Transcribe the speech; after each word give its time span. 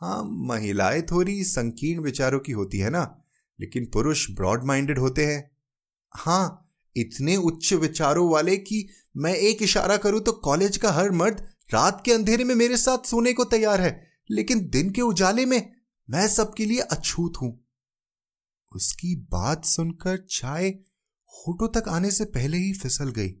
हाँ 0.00 0.22
महिलाएँ 0.48 1.00
थोड़ी 1.02 1.42
संकीर्ण 1.44 2.00
विचारों 2.00 2.38
की 2.38 2.52
होती 2.52 2.78
है 2.78 2.90
ना, 2.90 3.02
लेकिन 3.58 3.84
पुरुष 3.84 4.26
ब्रॉड 4.30 4.64
माइंडेड 4.64 4.98
होते 4.98 5.24
हैं। 5.26 5.50
हाँ 6.14 6.64
इतने 6.96 7.36
उच्च 7.36 7.72
विचारों 7.72 8.28
वाले 8.30 8.56
कि 8.56 8.86
मैं 9.16 9.34
एक 9.34 9.62
इशारा 9.62 9.96
करूँ 9.96 10.20
तो 10.20 10.32
कॉलेज 10.32 10.76
का 10.76 10.92
हर 10.92 11.10
मर्द 11.12 11.40
रात 11.70 12.02
के 12.04 12.12
अंधेरे 12.12 12.44
में 12.44 12.54
मेरे 12.54 12.76
साथ 12.76 13.06
सोने 13.06 13.32
को 13.32 13.44
तैयार 13.46 13.80
है, 13.80 13.90
लेकिन 14.30 14.68
दिन 14.68 14.90
के 14.90 15.02
उजाले 15.02 15.46
में 15.46 15.72
मैं 16.08 16.26
सबके 16.28 16.64
लिए 16.64 16.80
अछूत 16.80 17.40
हूँ। 17.42 17.52
उसकी 18.72 19.14
बात 19.32 19.64
सुनकर 19.64 20.16
चाय 20.30 20.68
होठों 21.30 21.68
तक 21.70 21.88
आने 21.88 22.10
से 22.10 22.24
पहले 22.24 22.56
ही 22.56 22.72
फिसल 22.72 23.12
गई। 23.18 23.34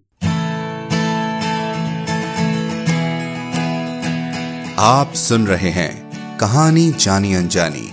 आप 4.80 5.12
सुन 5.16 5.46
रहे 5.46 5.70
हैं 5.70 6.07
कहानी 6.40 6.90
जानी 6.92 7.32
अनजानी, 7.34 7.88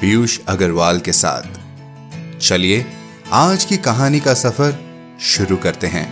पीयूष 0.00 0.38
अग्रवाल 0.48 0.98
के 1.00 1.12
साथ। 1.12 2.38
चलिए, 2.38 2.84
आज 3.32 3.64
की 3.64 3.76
कहानी 3.76 4.20
का 4.20 4.34
सफ़र 4.34 4.72
शुरू 5.20 5.56
करते 5.56 5.86
हैं। 5.86 6.06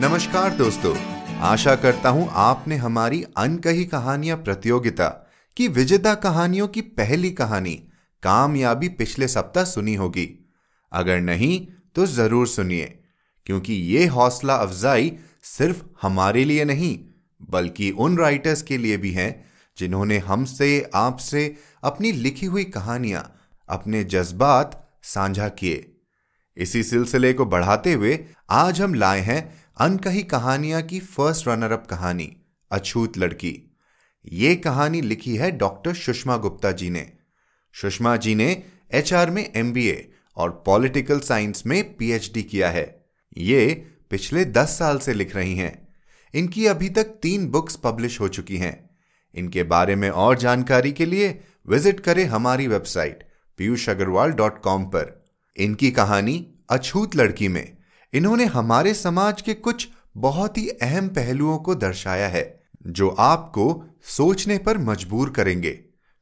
नमस्कार 0.00 0.54
दोस्तों, 0.54 0.94
आशा 1.42 1.74
करता 1.76 2.08
हूँ 2.08 2.28
आपने 2.44 2.76
हमारी 2.76 3.22
अनकही 3.36 3.84
कहानियाँ 3.86 4.36
प्रतियोगिता 4.36 5.08
की 5.56 5.68
विजेता 5.70 6.14
कहानियों 6.20 6.68
की 6.68 6.80
पहली 6.80 7.30
कहानी, 7.32 7.74
कामयाबी 8.22 8.88
पिछले 8.94 9.28
सप्ताह 9.28 9.64
सुनी 9.64 9.94
होगी। 9.94 10.28
अगर 10.92 11.20
नहीं 11.22 11.60
तो 11.94 12.06
ज़रूर 12.06 12.46
सुनिए, 12.46 12.98
क्योंकि 13.46 13.74
ये 13.74 14.06
हौसला 14.06 14.54
अफजाई 14.54 15.12
सिर्फ़ 15.44 15.82
हमारे 16.02 16.44
लिए 16.44 16.64
नहीं, 16.64 17.04
बल्कि 17.50 17.90
उन 17.90 18.18
राइटर्स 18.18 18.62
के 18.62 18.78
लिए 18.78 18.96
भी 18.96 19.10
हैं, 19.10 19.44
जिन्होंने 19.78 20.18
हमसे, 20.18 20.90
आपसे 20.94 21.56
अपनी 21.82 22.12
लिखी 22.12 22.46
हुई 22.46 22.64
कहानियाँ, 22.64 23.40
अपने 23.68 24.04
जज्बात 24.04 24.98
साझा 25.02 25.48
किए। 25.48 25.94
इसी 26.56 26.82
सिलसिले 26.82 27.32
को 27.32 27.44
बढ़ाते 27.44 27.92
हुए 27.92 28.26
आज 28.50 28.80
हम 28.80 28.94
लाए 28.94 29.20
हैं 29.20 29.54
अनकही 29.80 30.22
कहानियाँ 30.22 30.82
की 30.82 31.00
फ़र्स्ट 31.00 31.48
रनर 31.48 31.72
अप 31.72 31.86
कहानी, 31.86 32.36
अछूत 32.70 33.18
लड़की। 33.18 33.76
ये 34.32 34.56
कहानी 34.56 35.00
लिखी 35.00 35.36
है 35.36 35.50
डॉक्टर 35.50 35.94
सुषमा 35.94 36.36
गुप्ता 36.36 36.72
जी 36.72 36.90
ने। 36.90 37.12
सुषमा 37.72 38.16
जी 38.16 38.34
ने 38.34 38.62
एचआर 38.92 39.30
में 39.30 39.52
एमबीए 39.56 40.12
और 40.36 40.62
पॉलिटिकल 40.66 41.20
साइंस 41.20 41.62
में 41.66 41.96
पीएचडी 41.96 42.42
किया 42.42 42.70
है। 42.70 43.06
ये 43.38 43.93
पिछले 44.10 44.44
दस 44.44 44.78
साल 44.78 44.98
से 44.98 45.14
लिख 45.14 45.36
रही 45.36 45.54
हैं। 45.56 45.88
इनकी 46.34 46.66
अभी 46.66 46.88
तक 46.88 47.04
तीन 47.04 47.48
बुक्स 47.48 47.76
पब्लिश 47.76 48.20
हो 48.20 48.28
चुकी 48.28 48.56
हैं। 48.56 48.90
इनके 49.34 49.62
बारे 49.62 49.96
में 49.96 50.10
और 50.10 50.38
जानकारी 50.38 50.92
के 50.92 51.06
लिए 51.06 51.40
विज़िट 51.68 52.00
करें 52.00 52.24
हमारी 52.24 52.66
website, 52.66 53.28
Piyush 53.58 53.88
Agarwal 53.88 54.30
dot 54.30 54.62
com 54.62 54.84
पर। 54.84 55.24
इनकी 55.56 55.90
कहानी, 55.90 56.54
अछूत 56.70 57.16
लड़की 57.16 57.48
में। 57.48 57.76
इन्होंने 58.12 58.44
हमारे 58.44 58.94
समाज 58.94 59.42
के 59.42 59.54
कुछ 59.54 59.88
बहुत 60.16 60.58
ही 60.58 60.68
अहम 60.68 61.08
पहलुओं 61.08 61.58
को 61.58 61.74
दर्शाया 61.74 62.28
है, 62.28 62.64
जो 62.86 63.08
आपको 63.08 63.84
सोचने 64.02 64.58
पर 64.58 64.78
मजबूर 64.78 65.30
करेंगे। 65.30 65.70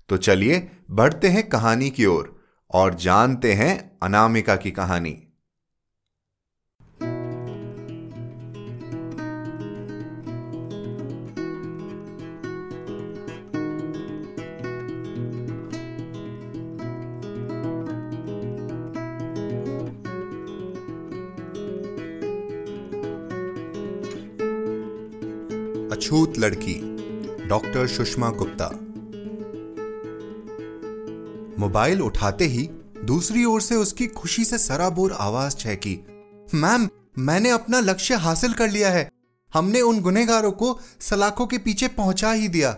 तो 0.09 0.17
चलिए, 0.17 0.71
बढ़ते 0.91 1.29
हैं 1.29 1.49
कहानी 1.49 1.91
की 1.91 2.07
ओर, 2.07 2.43
और 2.71 2.91
और 2.91 2.95
जानते 2.95 3.53
हैं 3.53 3.99
अनामिका 4.03 4.57
की 4.57 4.71
कहानी। 4.71 5.32
अछूत 25.93 26.39
लड़की, 26.39 26.75
डॉक्टर 27.47 27.87
सुषमा 27.87 28.31
गुप्ता। 28.31 28.69
मोबाइल 31.59 32.03
उठाते 32.03 32.45
ही 32.45 32.67
दूसरी 33.05 33.45
ओर 33.45 33.61
से 33.61 33.77
उसकी 33.77 34.07
खुशी 34.07 34.45
से 34.45 34.59
सराबोर 34.59 35.13
आवाज़ 35.13 35.57
छहकी 35.57 35.99
मैम, 36.55 36.89
मैंने 37.19 37.51
अपना 37.51 37.81
लक्ष्य 37.81 38.15
हासिल 38.15 38.53
कर 38.53 38.71
लिया 38.71 38.91
है। 38.91 39.11
हमने 39.55 39.81
उन 39.81 40.01
गुनेगारों 40.01 40.53
को 40.53 40.81
सलाखों 41.01 41.47
के 41.47 41.59
पीछे 41.59 41.89
पहुँचा 41.89 42.33
ही 42.33 42.49
दिया। 42.49 42.73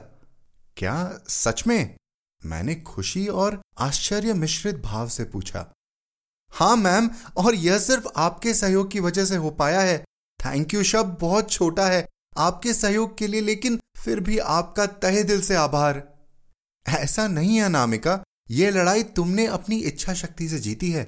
क्या 0.76 1.20
सच 1.28 1.66
में? 1.66 1.96
मैंने 2.46 2.74
खुशी 2.74 3.26
और 3.26 3.60
आश्चर्य 3.78 4.34
मिश्रित 4.34 4.82
भाव 4.82 5.08
से 5.08 5.24
पूछा। 5.24 5.72
हाँ 6.50 6.76
मैम, 6.76 7.10
और 7.36 7.54
यह 7.54 7.78
सिर्फ़ 7.78 8.06
आपके 8.16 8.54
सहयोग 8.54 8.90
की 8.90 9.00
वजह 9.00 9.24
से 9.24 9.36
हो 9.36 9.50
पाया 9.50 9.80
है। 9.80 10.04
थैंक 10.46 10.74
यू 10.74 10.82
शब्द 10.82 11.16
बहुत 11.20 11.50
छोटा 11.50 11.86
है। 11.86 12.06
आपके 12.36 12.72
सहयोग 12.74 13.16
के 13.18 13.26
लिए, 13.26 13.40
लेकिन 13.40 13.78
फिर 13.96 14.20
भी 14.20 14.38
आपका 14.38 14.86
तहे 14.86 15.22
दिल 15.24 15.40
से 15.40 15.54
आभार। 15.56 16.02
ऐसा 16.86 17.26
नहीं 17.28 17.56
है 17.56 17.68
नामिका 17.68 18.22
यह 18.50 18.70
लड़ाई 18.70 19.02
तुमने 19.16 19.46
अपनी 19.46 19.76
इच्छा 19.80 20.14
शक्ति 20.14 20.48
से 20.48 20.58
जीती 20.58 20.90
है। 20.90 21.06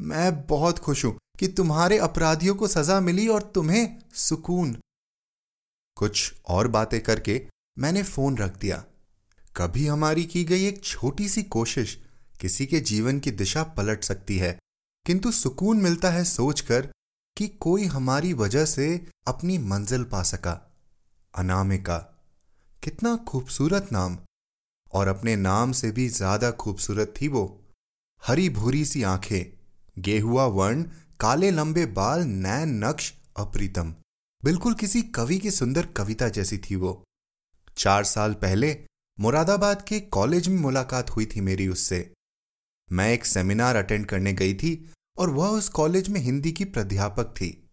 मैं 0.00 0.46
बहुत 0.46 0.78
खुश 0.78 1.04
हूँ 1.04 1.16
कि 1.38 1.48
तुम्हारे 1.48 1.98
अपराधियों 1.98 2.54
को 2.54 2.68
सजा 2.68 3.00
मिली 3.00 3.26
और 3.28 3.42
तुम्हें 3.54 3.98
सुकून। 4.14 4.76
कुछ 5.96 6.32
और 6.48 6.68
बातें 6.68 7.00
करके 7.00 7.40
मैंने 7.78 8.02
फ़ोन 8.02 8.36
रख 8.38 8.58
दिया। 8.58 8.84
कभी 9.56 9.86
हमारी 9.86 10.24
की 10.24 10.44
गई 10.44 10.64
एक 10.64 10.82
छोटी 10.84 11.28
सी 11.28 11.42
कोशिश 11.42 11.96
किसी 12.40 12.66
के 12.66 12.80
जीवन 12.80 13.18
की 13.20 13.30
दिशा 13.30 13.62
पलट 13.76 14.04
सकती 14.04 14.38
है, 14.38 14.58
किंतु 15.06 15.32
सुकून 15.32 15.76
मिलता 15.76 16.10
है 16.10 16.24
सोचकर 16.24 16.88
कि 17.36 17.48
कोई 17.48 17.84
हमारी 17.84 18.32
वजह 18.32 18.64
से 18.64 19.06
अपनी 19.26 19.58
मंजिल 19.58 20.04
पा 20.04 20.22
सका। 20.22 20.52
अनामिका, 21.34 21.98
कितना 22.82 23.16
खूबसूरत 23.16 23.88
नाम। 23.92 24.18
और 24.94 25.08
अपने 25.08 25.36
नाम 25.36 25.72
से 25.72 25.90
भी 25.90 26.08
ज़्यादा 26.08 26.50
खूबसूरत 26.50 27.14
थी 27.20 27.28
वो। 27.28 27.44
हरी 28.22 28.48
भूरी 28.48 28.84
सी 28.84 29.02
आँखें, 29.02 29.58
गेहुआ 29.98 30.44
वर्ण, 30.46 30.82
काले 31.20 31.50
लंबे 31.50 31.86
बाल, 31.86 32.20
नैन 32.20 32.84
नक्श, 32.84 33.12
अप्रीतम। 33.36 33.94
बिल्कुल 34.42 34.74
किसी 34.74 35.02
कवि 35.02 35.38
की 35.38 35.50
सुंदर 35.50 35.86
कविता 35.86 36.28
जैसी 36.28 36.58
थी 36.58 36.76
वो। 36.76 37.02
चार 37.76 38.04
साल 38.04 38.34
पहले 38.34 38.76
मुरादाबाद 39.18 39.82
के 39.82 40.00
कॉलेज 40.00 40.48
में 40.48 40.60
मुलाकात 40.60 41.10
हुई 41.10 41.26
थी 41.26 41.40
मेरी 41.40 41.68
उससे। 41.68 42.12
मैं 42.92 43.12
एक 43.12 43.26
सेमिनार 43.26 43.76
अटेंड 43.76 44.06
करने 44.06 44.32
गई 44.32 44.54
थी 44.54 44.72
और 45.18 45.30
वह 45.30 45.48
उस 45.48 45.68
कॉलेज 45.68 46.08
में 46.08 46.20
हिंदी 46.20 46.52
की 46.52 46.64
प्राध्यापक 46.64 47.34
थी। 47.36 47.70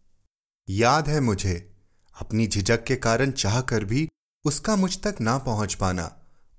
याद 0.67 1.07
है 1.07 1.19
मुझे, 1.19 1.55
अपनी 2.15 2.47
झिझक 2.47 2.83
के 2.83 2.95
कारण 2.95 3.31
चाहकर 3.31 3.85
भी 3.85 4.07
उसका 4.45 4.75
मुझ 4.75 4.97
तक 5.03 5.15
ना 5.21 5.37
पहुँच 5.37 5.73
पाना, 5.73 6.11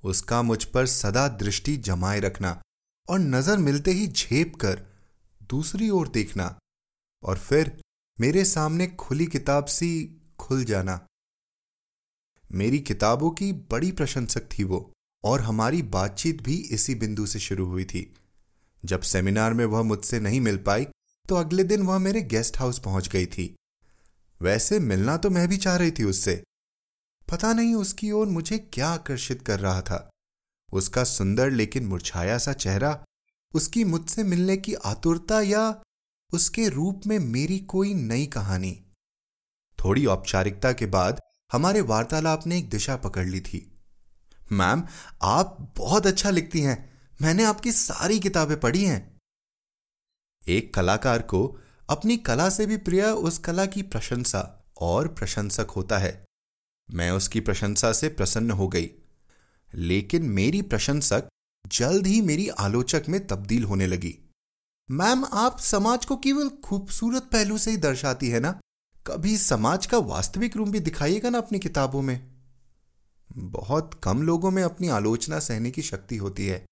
उसका 0.04 0.42
मुझ 0.42 0.64
पर 0.64 0.86
सदा 0.86 1.28
दृष्टि 1.28 1.76
जमाए 1.76 2.20
रखना 2.20 2.60
और 3.08 3.18
नज़र 3.18 3.58
मिलते 3.58 3.90
ही 3.90 4.06
झेप 4.06 4.54
कर 4.56 4.82
दूसरी 5.50 5.90
ओर 5.90 6.08
देखना 6.08 6.58
और 7.22 7.38
फिर 7.38 7.80
मेरे 8.18 8.44
सामने 8.44 8.86
खुली 8.86 9.26
किताब 9.26 9.64
सी 9.64 9.90
खुल 10.38 10.64
जाना। 10.64 10.98
मेरी 12.50 12.78
किताबों 12.80 13.30
की 13.30 13.52
बड़ी 13.70 13.92
प्रशंसक 13.92 14.48
थी 14.48 14.64
वो 14.64 14.92
और 15.24 15.40
हमारी 15.40 15.82
बातचीत 15.82 16.42
भी 16.42 16.56
इसी 16.72 16.94
बिंदु 16.94 17.26
से 17.26 17.38
शुरू 17.38 17.66
हुई 17.66 17.84
थी। 17.84 18.02
जब 18.84 19.00
सेमिनार 19.00 19.54
में 19.54 19.64
वह 19.64 19.82
मुझसे 19.82 20.20
नहीं 20.20 20.40
मिल 20.40 20.56
पाई 20.56 20.84
तो 21.28 21.36
अगले 21.36 21.64
दिन 21.64 21.82
वह 21.82 21.98
मेरे 21.98 22.22
गेस्ट 22.22 22.58
हाउस 22.58 22.78
पहुँच 22.78 23.08
गई 23.08 23.26
थी। 23.26 23.56
वैसे 24.42 24.78
मिलना 24.78 25.16
तो 25.16 25.30
मैं 25.30 25.48
भी 25.48 25.56
चाह 25.56 25.76
रही 25.76 25.90
थी 25.90 26.04
उससे। 26.04 26.42
पता 27.30 27.52
नहीं 27.52 27.74
उसकी 27.74 28.10
ओर 28.10 28.26
मुझे 28.26 28.58
क्या 28.58 28.88
आकर्षित 28.88 29.42
कर 29.42 29.60
रहा 29.60 29.82
था। 29.82 30.10
उसका 30.72 31.04
सुंदर 31.04 31.50
लेकिन 31.50 31.86
मुरझाया 31.86 32.38
सा 32.38 32.52
चेहरा, 32.52 33.04
उसकी 33.54 33.84
मुझसे 33.84 34.22
मिलने 34.22 34.56
की 34.56 34.74
आतुरता 34.74 35.40
या 35.40 35.82
उसके 36.32 36.68
रूप 36.68 37.02
में 37.06 37.18
मेरी 37.18 37.58
कोई 37.58 37.94
नई 37.94 38.26
कहानी। 38.26 38.86
थोड़ी 39.84 40.06
औपचारिकता 40.06 40.72
के 40.72 40.86
बाद 40.86 41.20
हमारे 41.52 41.80
वार्तालाप 41.80 42.46
ने 42.46 42.58
एक 42.58 42.70
दिशा 42.70 42.96
पकड़ 42.96 43.26
ली 43.26 43.40
थी। 43.40 43.80
मैम, 44.52 44.82
आप 45.22 45.74
बहुत 45.76 46.06
अच्छा 46.06 46.30
लिखती 46.30 46.60
हैं। 46.60 46.89
मैंने 47.22 47.44
आपकी 47.44 47.72
सारी 47.72 48.20
किताबें 48.20 48.60
पढ़ी 48.60 48.84
हैं। 48.84 49.18
एक 50.48 50.74
कलाकार 50.74 51.22
को 51.22 51.58
अपनी 51.90 52.16
कला 52.16 52.50
से 52.50 52.66
भी 52.66 52.76
प्रिय 52.76 53.04
उस 53.04 53.38
कला 53.38 53.66
की 53.66 53.82
प्रशंसा 53.82 54.64
और 54.80 55.08
प्रशंसक 55.08 55.66
होता 55.76 55.98
है। 55.98 56.24
मैं 56.94 57.10
उसकी 57.10 57.40
प्रशंसा 57.40 57.92
से 57.92 58.08
प्रसन्न 58.08 58.50
हो 58.50 58.68
गई। 58.68 58.90
लेकिन 59.74 60.22
मेरी 60.22 60.62
प्रशंसक 60.62 61.28
जल्द 61.66 62.06
ही 62.06 62.20
मेरी 62.20 62.48
आलोचक 62.48 63.04
में 63.08 63.26
तब्दील 63.26 63.64
होने 63.64 63.86
लगी। 63.86 64.18
मैम, 64.90 65.24
आप 65.24 65.58
समाज 65.58 66.04
को 66.04 66.16
केवल 66.16 66.48
खूबसूरत 66.48 67.22
पहलू 67.22 67.58
से 67.58 67.70
ही 67.70 67.76
दर्शाती 67.76 68.28
है 68.28 68.40
ना? 68.40 68.60
कभी 69.06 69.38
समाज 69.38 69.86
का 69.86 69.98
वास्तविक 69.98 70.56
रूप 70.56 70.68
भी 70.68 70.80
दिखाइएगा 70.80 71.30
ना 71.30 71.38
अपनी 71.38 71.58
किताबों 71.58 72.02
में? 72.02 72.30
बहुत 73.32 74.00
कम 74.04 74.22
लोगों 74.22 74.50
में 74.50 74.62
अपनी 74.62 74.88
आलोचना 74.88 75.38
सहने 75.38 75.70
की 75.70 75.82
शक्ति 75.82 76.16
होती 76.16 76.46
है। 76.46 76.66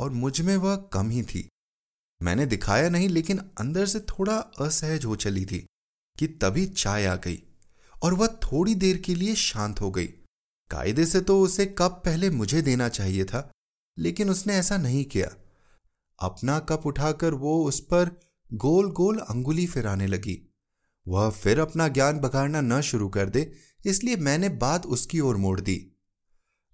और 0.00 0.10
मुझमें 0.10 0.56
वह 0.56 0.76
कम 0.92 1.10
ही 1.10 1.22
थी। 1.22 1.48
मैंने 2.20 2.46
दिखाया 2.46 2.88
नहीं, 2.88 3.08
लेकिन 3.08 3.38
अंदर 3.58 3.86
से 3.86 4.00
थोड़ा 4.00 4.36
असहज 4.36 5.04
हो 5.04 5.16
चली 5.16 5.44
थी 5.44 5.66
कि 6.18 6.26
तभी 6.26 6.66
चाय 6.66 7.06
आ 7.06 7.14
गई 7.16 7.42
और 8.02 8.14
वह 8.14 8.26
थोड़ी 8.26 8.74
देर 8.74 8.96
के 8.96 9.14
लिए 9.14 9.34
शांत 9.34 9.80
हो 9.80 9.90
गई। 9.90 10.06
कायदे 10.70 11.06
से 11.06 11.20
तो 11.20 11.40
उसे 11.40 11.66
कप 11.66 12.02
पहले 12.04 12.30
मुझे 12.30 12.62
देना 12.62 12.88
चाहिए 12.88 13.24
था, 13.24 13.50
लेकिन 13.98 14.30
उसने 14.30 14.54
ऐसा 14.54 14.76
नहीं 14.76 15.04
किया। 15.04 15.30
अपना 16.18 16.58
कप 16.58 16.86
उठाकर 16.86 17.34
वो 17.34 17.64
उस 17.64 17.80
पर 17.80 18.10
गोल 18.50 18.90
गोल 18.90 19.18
अंगुली 19.18 19.66
फिराने 19.66 20.06
लगी। 20.06 20.38
वह 21.06 21.30
फिर 21.30 21.60
अपना 21.60 21.88
ज्ञान 21.88 22.18
बगाड़ना 22.18 22.60
न 22.60 22.80
शुरू 22.80 23.08
कर 23.08 23.28
दे, 23.28 23.52
इसलिए 23.86 24.16
मैंने 24.16 24.48
बात 24.48 24.86
उसकी 24.86 25.20
ओर 25.20 25.36
मोड़ 25.36 25.60
दी। 25.60 25.76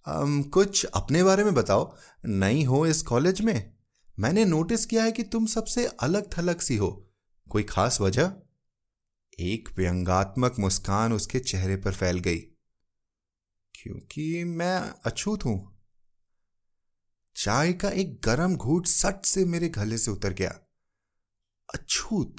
अम, 0.06 0.42
कुछ 0.42 0.84
अपने 0.84 1.22
बारे 1.22 1.44
में 1.44 1.54
बताओ। 1.54 1.96
नई 2.26 2.64
हो 2.64 2.86
इस 2.86 3.02
कॉलेज 3.02 3.40
में? 3.40 3.76
मैंने 4.18 4.44
नोटिस 4.44 4.86
किया 4.86 5.04
है 5.04 5.12
कि 5.12 5.22
तुम 5.22 5.46
सबसे 5.46 5.86
अलग 5.86 6.38
थलग 6.38 6.60
सी 6.60 6.76
हो। 6.76 7.12
कोई 7.50 7.62
खास 7.62 8.00
वजह? 8.00 8.32
एक 9.40 9.68
व्यंगात्मक 9.76 10.56
मुस्कान 10.58 11.12
उसके 11.12 11.38
चेहरे 11.40 11.76
पर 11.76 11.92
फैल 11.92 12.18
गई। 12.18 12.38
क्योंकि 13.74 14.44
मैं 14.44 14.94
अछूत 15.04 15.44
हूँ। 15.44 15.82
चाय 17.36 17.72
का 17.72 17.90
एक 17.90 18.20
गरम 18.20 18.56
घूट 18.56 18.86
सट 18.86 19.24
से 19.24 19.44
मेरे 19.44 19.68
गले 19.68 19.98
से 19.98 20.10
उतर 20.10 20.32
गया। 20.32 20.58
अछूत! 21.74 22.36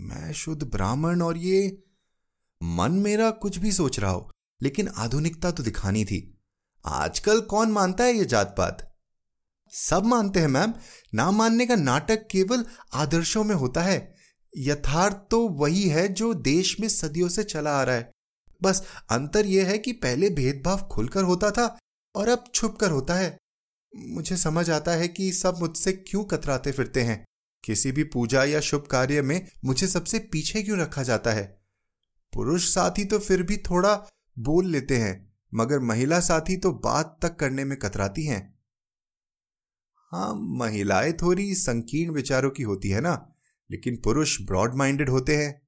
मैं 0.00 0.32
शुद्ध 0.32 0.62
ब्राह्मण 0.62 1.22
और 1.22 1.36
ये 1.36 1.84
मन 2.62 2.92
मेरा 2.92 3.30
कुछ 3.30 3.56
भी 3.58 3.72
सोच 3.72 4.00
रहा 4.00 4.10
हो 4.10 4.30
लेकिन 4.62 4.88
आधुनिकता 4.88 5.50
तो 5.50 5.62
दिखानी 5.62 6.04
थी। 6.04 6.39
आजकल 6.84 7.40
कौन 7.40 7.70
मानता 7.70 8.04
है 8.04 8.12
ये 8.12 8.24
जात 8.24 8.54
पात 8.58 8.86
सब 9.72 10.04
मानते 10.04 10.40
हैं, 10.40 10.46
मैम। 10.46 10.74
ना 11.14 11.30
मानने 11.30 11.66
का 11.66 11.74
नाटक 11.74 12.28
केवल 12.30 12.64
आदर्शों 12.92 13.44
में 13.44 13.54
होता 13.54 13.82
है। 13.82 14.14
यथार्थ 14.56 15.16
तो 15.30 15.48
वही 15.48 15.88
है 15.88 16.08
जो 16.08 16.34
देश 16.34 16.80
में 16.80 16.88
सदियों 16.88 17.28
से 17.28 17.42
चला 17.42 17.80
आ 17.80 17.82
रहा 17.82 17.96
है। 17.96 18.10
बस 18.62 18.86
अंतर 19.10 19.46
यह 19.46 19.68
है 19.68 19.78
कि 19.78 19.92
पहले 19.92 20.30
भेदभाव 20.30 20.88
खुलकर 20.92 21.22
होता 21.22 21.50
था 21.50 21.78
और 22.14 22.28
अब 22.28 22.44
छुप 22.54 22.76
कर 22.76 22.90
होता 22.90 23.14
है। 23.14 23.38
मुझे 23.96 24.36
समझ 24.36 24.70
आता 24.70 24.92
है 24.92 25.08
कि 25.08 25.32
सब 25.32 25.58
मुझसे 25.58 25.92
क्यों 25.92 26.24
कतराते 26.24 26.72
फिरते 26.72 27.02
हैं। 27.02 27.24
किसी 27.64 27.92
भी 27.92 28.04
पूजा 28.04 28.44
या 28.44 28.60
शुभ 28.60 28.82
कार्य 28.82 29.22
में 29.22 29.48
मुझे 29.64 29.86
सबसे 29.86 30.18
पीछे 30.18 30.62
क्यों 30.62 30.78
रखा 30.78 31.02
जाता 31.02 31.32
है? 31.32 31.60
पुरुष 32.32 32.74
साथी 32.74 33.04
तो 33.04 33.18
फिर 33.18 33.42
भी 33.42 33.56
थोड़ा 33.56 34.06
बोल 34.38 34.66
लेते 34.66 34.96
हैं। 34.96 35.29
मगर 35.52 35.78
महिला 35.78 36.20
साथी 36.20 36.56
तो 36.56 36.72
बात 36.84 37.18
तक 37.22 37.36
करने 37.36 37.64
में 37.64 37.78
कतराती 37.78 38.24
हैं। 38.26 38.42
हाँ 40.12 40.34
महिलाएँ 40.34 41.12
थोड़ी 41.12 41.54
संकीर्ण 41.54 42.12
विचारों 42.12 42.50
की 42.50 42.62
होती 42.62 42.88
है 42.88 43.00
ना, 43.00 43.14
लेकिन 43.70 43.96
पुरुष 43.96 44.40
ब्रॉड 44.42 44.74
माइंडेड 44.74 45.10
होते 45.10 45.36
हैं। 45.36 45.60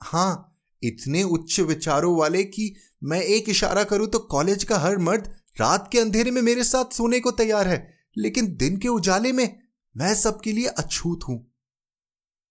हाँ 0.00 0.52
इतने 0.82 1.22
उच्च 1.22 1.58
विचारों 1.60 2.16
वाले 2.18 2.42
कि 2.44 2.74
मैं 3.02 3.20
एक 3.20 3.48
इशारा 3.48 3.84
करूँ 3.84 4.06
तो 4.06 4.18
कॉलेज 4.18 4.64
का 4.64 4.78
हर 4.78 4.98
मर्द 4.98 5.28
रात 5.56 5.88
के 5.92 5.98
अंधेरे 5.98 6.30
में 6.30 6.40
मेरे 6.42 6.64
साथ 6.64 6.92
सोने 6.92 7.20
को 7.20 7.30
तैयार 7.30 7.68
है, 7.68 7.78
लेकिन 8.16 8.54
दिन 8.56 8.76
के 8.76 8.88
उजाले 8.88 9.32
में 9.32 9.58
मैं 9.94 10.14
सबके 10.14 10.52
लिए 10.52 10.66
अछूत 10.68 11.20
हूँ। 11.28 11.44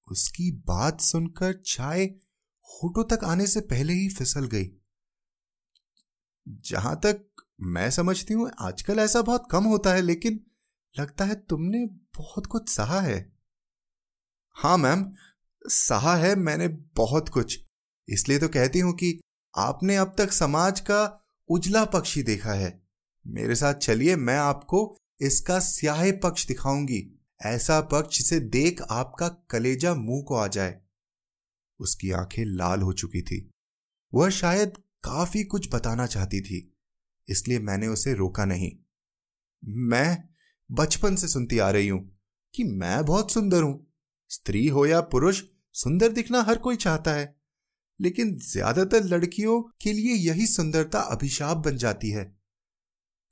उसकी 0.08 0.52
बात 0.68 1.02
सुनकर 1.02 1.54
चाय 1.66 2.06
होठों 2.66 3.04
तक 3.06 3.24
आने 3.24 3.48
से 3.48 3.62
पहले 3.62 3.94
ही 3.94 4.10
फिसल 4.10 4.46
गई। 4.48 4.66
जहाँ 6.48 6.96
तक 6.96 7.46
मैं 7.62 7.92
समझती 7.92 8.34
हूँ, 8.34 8.52
आजकल 8.60 9.00
ऐसा 9.00 9.22
बहुत 9.22 9.48
कम 9.52 9.64
होता 9.64 9.94
है, 9.94 10.02
लेकिन 10.02 10.40
लगता 11.00 11.26
है 11.26 11.36
तुमने 11.36 11.86
बहुत 11.86 12.46
कुछ 12.46 12.70
सहा 12.70 13.02
है। 13.02 13.34
हाँ 14.56 14.78
मैम, 14.78 15.14
सहा 15.70 16.16
है 16.16 16.36
मैंने 16.36 16.68
बहुत 16.68 17.30
कुछ। 17.30 17.60
इसलिए 18.10 18.40
तो 18.40 18.48
कहती 18.48 18.80
हूँ 18.80 18.94
कि 18.94 19.20
आपने 19.58 19.96
अब 19.96 20.16
तक 20.18 20.32
समाज 20.32 20.80
का 20.80 21.28
उजला 21.50 21.86
पक्ष 21.86 22.16
ही 22.16 22.24
देखा 22.24 22.54
है। 22.54 22.88
मेरे 23.28 23.56
साथ 23.56 23.74
चलिए, 23.74 24.16
मैं 24.16 24.38
आपको 24.38 24.98
इसका 25.22 25.60
स्याह 25.60 26.12
पक्ष 26.12 26.48
दिखाऊँगी। 26.48 27.22
ऐसा 27.46 27.82
पक्ष 27.82 28.18
जिसे 28.18 28.40
देख 28.40 28.82
आपका 28.90 29.28
कलेजा 29.28 29.94
मुँह 29.94 30.24
को 30.24 30.36
आ 30.36 30.48
जाए। 30.48 30.82
उसकी 31.80 32.12
आँखें 32.12 32.46
लाल 32.46 32.82
हो 32.82 32.94
चुकी 32.94 33.22
थी। 33.22 33.52
वह 34.14 34.30
शायद 34.30 34.78
काफ़ी 35.06 35.44
कुछ 35.44 35.68
बताना 35.74 36.06
चाहती 36.08 36.42
थी, 36.42 36.76
इसलिए 37.28 37.60
मैंने 37.60 37.88
उसे 37.88 38.14
रोका 38.14 38.46
नहीं। 38.46 38.72
मैं 39.64 40.24
बचपन 40.70 41.16
से 41.16 41.28
सुनती 41.28 41.60
आ 41.60 41.70
रही 41.70 41.88
हूँ 41.88 42.00
कि 42.54 42.64
मैं 42.64 43.06
बहुत 43.06 43.32
सुंदर 43.32 43.64
हूँ। 43.64 43.88
स्त्री 44.32 44.68
हो 44.68 44.86
या 44.86 45.02
पुरुष, 45.02 45.42
सुंदर 45.76 46.12
दिखना 46.12 46.42
हर 46.42 46.58
कोई 46.58 46.76
चाहता 46.76 47.12
है। 47.12 47.34
लेकिन 48.00 48.36
ज़्यादातर 48.42 49.04
लड़कियों 49.04 49.62
के 49.82 49.94
लिए 49.94 50.14
यही 50.14 50.48
सुंदरता 50.48 51.00
अभिशाप 51.00 51.58
बन 51.58 51.78
जाती 51.78 52.10
है। 52.10 52.24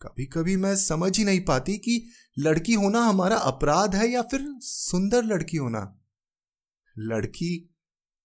कभी 0.01 0.25
कभी 0.25 0.55
मैं 0.55 0.75
समझ 0.75 1.17
ही 1.17 1.23
नहीं 1.23 1.41
पाती 1.41 1.77
कि 1.77 2.01
लड़की 2.39 2.73
होना 2.73 3.01
हमारा 3.01 3.37
अपराध 3.37 3.95
है 3.95 4.09
या 4.09 4.21
फिर 4.21 4.45
सुंदर 4.61 5.23
लड़की 5.23 5.57
होना। 5.57 5.81
लड़की 6.97 7.53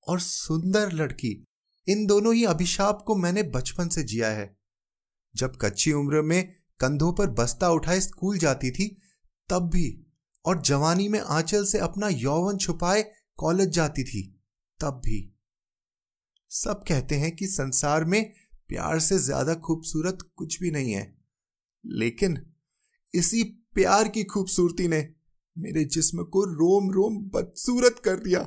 और 0.07 0.21
सुंदर 0.21 0.93
लड़की 0.93 1.45
इन 1.89 2.07
दोनों 2.07 2.35
ही 2.35 2.45
अभिशाप 2.45 3.03
को 3.07 3.15
मैंने 3.17 3.43
बचपन 3.51 3.89
से 3.89 4.03
जिया 4.03 4.29
है। 4.31 4.57
जब 5.35 5.57
कच्ची 5.57 5.93
उम्र 5.93 6.23
में 6.23 6.43
कंधों 6.81 7.13
पर 7.13 7.31
बस्ता 7.31 7.71
उठाए 7.71 8.01
स्कूल 8.01 8.39
जाती 8.39 8.71
थी, 8.71 8.87
तब 9.49 9.71
भी 9.71 9.87
और 10.45 10.61
जवानी 10.63 11.09
में 11.09 11.21
आंचल 11.21 11.65
से 11.65 11.79
अपना 11.79 12.09
यौवन 12.09 12.57
छुपाए 12.57 13.03
कॉलेज 13.39 13.69
जाती 13.69 14.05
थी, 14.05 14.23
तब 14.81 15.01
भी। 15.05 15.35
सब 16.51 16.85
कहते 16.89 17.15
हैं 17.15 17.35
कि 17.37 17.47
संसार 17.47 18.05
में 18.05 18.23
प्यार 18.69 18.99
से 19.01 19.19
ज़्यादा 19.19 19.55
खूबसूरत 19.57 20.19
कुछ 20.37 20.61
भी 20.61 20.71
नहीं 20.71 20.93
है, 20.93 21.17
लेकिन 21.85 22.39
इसी 23.15 23.43
प्यार 23.75 24.09
की 24.09 24.25
खूबसूरती 24.25 24.89
ने 24.89 25.09
मेरे 25.57 25.85
जिस्म 25.87 26.25
को 26.25 26.45
रोम 26.45 26.91
रोम 26.91 27.19
बदसूरत 27.31 28.01
कर 28.05 28.17
दिया। 28.17 28.47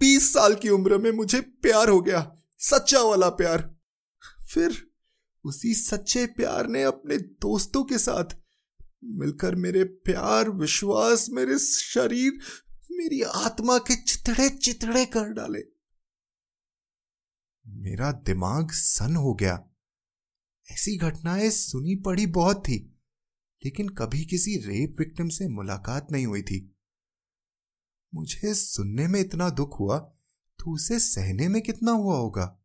बीस 0.00 0.32
साल 0.32 0.54
की 0.54 0.68
उम्र 0.68 0.98
में 0.98 1.10
मुझे 1.10 1.40
प्यार 1.40 1.88
हो 1.88 2.00
गया, 2.00 2.36
सच्चा 2.58 3.02
वाला 3.02 3.28
प्यार। 3.28 3.76
फिर 4.50 4.90
उसी 5.44 5.74
सच्चे 5.74 6.26
प्यार 6.26 6.66
ने 6.66 6.82
अपने 6.82 7.18
दोस्तों 7.18 7.84
के 7.84 7.98
साथ 7.98 8.24
मिलकर 9.04 9.54
मेरे 9.54 9.84
प्यार, 9.84 10.50
विश्वास, 10.50 11.28
मेरे 11.30 11.58
शरीर, 11.58 12.38
मेरी 12.90 13.22
आत्मा 13.22 13.78
के 13.78 13.96
चितड़े 13.96 14.48
चितड़े 14.48 15.06
कर 15.06 15.28
डाले। 15.28 15.62
मेरा 17.66 18.12
दिमाग 18.12 18.70
सन 18.70 19.16
हो 19.16 19.34
गया। 19.34 19.64
ऐसी 20.70 20.96
घटनाएँ 20.96 21.50
सुनी 21.50 21.94
पड़ी 21.94 22.26
बहुत 22.26 22.56
थी, 22.56 22.98
लेकिन 23.64 23.88
कभी 23.88 24.24
किसी 24.24 24.56
रेप 24.56 24.96
विक्टिम 24.98 25.28
से 25.28 25.48
मुलाकात 25.48 26.06
नहीं 26.12 26.26
हुई 26.26 26.42
थी। 26.42 26.77
मुझे 28.14 28.54
सुनने 28.54 29.08
में 29.08 29.20
इतना 29.20 29.50
दुख 29.50 29.80
हुआ 29.80 29.98
तो 30.58 30.74
उसे 30.74 30.98
सहने 30.98 31.48
में 31.48 31.62
कितना 31.62 31.92
हुआ 31.92 32.16
होगा? 32.16 32.58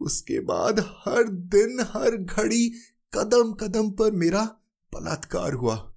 उसके 0.00 0.40
बाद 0.40 0.80
हर 0.80 1.28
दिन, 1.28 1.80
हर 1.80 2.16
घड़ी 2.16 2.68
कदम 3.14 3.52
कदम 3.52 3.90
पर 3.90 4.12
मेरा 4.12 4.44
बलात्कार 4.94 5.52
हुआ। 5.52 5.94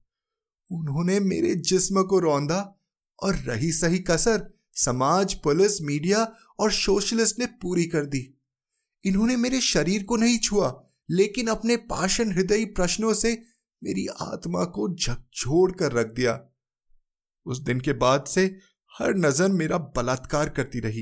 उन्होंने 0.72 1.20
मेरे 1.20 1.56
जिस्म 1.56 2.04
को 2.04 2.20
रौंदा 2.20 2.76
और 3.24 3.36
रही 3.36 3.72
सही 3.72 4.00
कसर 4.00 4.54
समाज, 4.74 5.34
पुलिस, 5.34 5.82
मीडिया 5.82 6.36
और 6.60 6.72
सोशलिस्ट 6.72 7.40
ने 7.40 7.46
पूरी 7.46 7.86
कर 7.86 8.06
दी। 8.06 8.38
इन्होंने 9.06 9.36
मेरे 9.36 9.62
शरीर 9.62 10.04
को 10.04 10.16
नहीं 10.16 10.40
छुआ, 10.40 10.84
लेकिन 11.10 11.48
अपने 11.48 11.78
पाषण 11.78 12.32
हृदय 12.32 12.66
प्रश्नों 12.66 13.14
से 13.14 13.44
मेरी 13.84 14.08
आत्मा 14.08 14.64
को 14.64 14.96
झकझोड़ 14.96 15.72
कर 15.72 15.92
रख 15.92 16.08
दिया। 16.08 16.51
उस 17.46 17.60
दिन 17.60 17.82
के 17.82 17.94
बाद 17.94 18.26
से 18.26 18.58
हर 19.00 19.14
नज़र 19.16 19.50
मेरा 19.50 19.78
बलात्कार 19.78 20.50
करती 20.50 20.80
रही। 20.80 21.02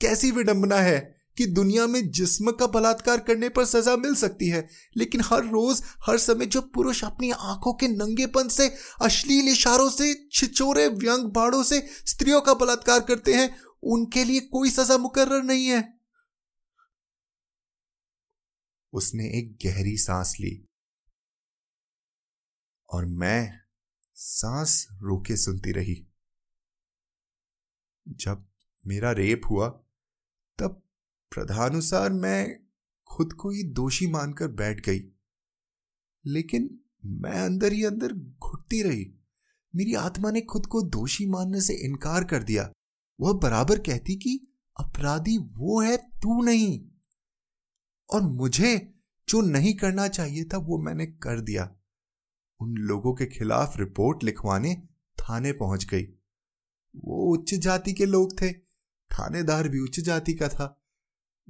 कैसी 0.00 0.30
विडंबना 0.30 0.76
है 0.76 1.16
कि 1.36 1.46
दुनिया 1.46 1.86
में 1.86 2.10
जिस्म 2.10 2.52
का 2.52 2.66
बलात्कार 2.66 3.20
करने 3.20 3.48
पर 3.48 3.64
सजा 3.64 3.96
मिल 3.96 4.14
सकती 4.14 4.48
है, 4.48 4.68
लेकिन 4.96 5.20
हर 5.24 5.44
रोज, 5.44 5.82
हर 6.06 6.18
समय 6.18 6.46
जो 6.46 6.60
पुरुष 6.60 7.04
अपनी 7.04 7.30
आँखों 7.30 7.72
के 7.72 7.88
नंगेपन 7.88 8.48
से, 8.48 8.76
अश्लील 9.02 9.48
इशारों 9.48 9.90
से 9.90 10.28
छिचोरे 10.32 10.88
व्यंग 10.88 11.24
बाड़ों 11.24 11.62
से 11.62 11.86
स्त्रियों 12.06 12.40
का 12.40 12.54
बलात्कार 12.54 13.00
करते 13.00 13.34
हैं, 13.34 13.56
उनके 13.82 14.24
लिए 14.24 14.40
कोई 14.40 14.70
सजा 14.70 14.98
मुकर्र 14.98 15.42
नहीं 15.42 15.66
है। 15.66 16.00
उसने 18.92 19.24
एक 19.24 19.58
गहरी 19.66 19.96
सांस 19.96 20.36
ली। 20.40 20.68
और 22.90 23.04
मैं 23.04 23.65
सांस 24.18 24.88
रोके 24.92 25.36
सुनती 25.36 25.72
रही। 25.72 26.06
जब 28.08 28.48
मेरा 28.86 29.12
रेप 29.12 29.40
हुआ, 29.50 29.68
तब 30.58 30.82
प्रधानुसार 31.30 32.12
मैं 32.12 32.60
खुद 33.06 33.32
को 33.32 33.50
ही 33.50 33.62
दोषी 33.62 34.06
मानकर 34.06 34.48
बैठ 34.48 34.86
गई। 34.86 35.12
लेकिन 36.26 36.80
मैं 37.04 37.44
अंदर 37.44 37.72
ही 37.72 37.84
अंदर 37.84 38.12
घुटती 38.12 38.82
रही। 38.82 39.14
मेरी 39.74 39.94
आत्मा 39.94 40.30
ने 40.30 40.40
खुद 40.40 40.66
को 40.66 40.82
दोषी 40.82 41.26
मानने 41.26 41.60
से 41.60 41.74
इनकार 41.74 42.24
कर 42.24 42.42
दिया। 42.42 42.72
वह 43.20 43.32
बराबर 43.32 43.78
कहती 43.78 44.16
कि, 44.16 44.52
अपराधी 44.80 45.38
वो 45.38 45.80
है 45.80 45.96
तू 45.96 46.42
नहीं। 46.42 46.88
और 48.10 48.22
मुझे 48.22 48.94
जो 49.28 49.40
नहीं 49.40 49.74
करना 49.74 50.08
चाहिए 50.08 50.44
था, 50.44 50.56
वो 50.56 50.78
मैंने 50.78 51.06
कर 51.06 51.40
दिया। 51.40 51.76
उन 52.60 52.76
लोगों 52.76 53.14
के 53.14 53.26
खिलाफ 53.26 53.78
रिपोर्ट 53.78 54.24
लिखवाने 54.24 54.74
थाने 55.18 55.52
पहुँच 55.52 55.84
गई। 55.84 56.02
वो 56.94 57.32
उच्च 57.32 57.54
जाति 57.54 57.92
के 57.92 58.06
लोग 58.06 58.40
थे, 58.42 58.52
थानेदार 58.52 59.68
भी 59.68 59.80
उच्च 59.80 60.00
जाति 60.00 60.34
का 60.34 60.48
था। 60.48 60.82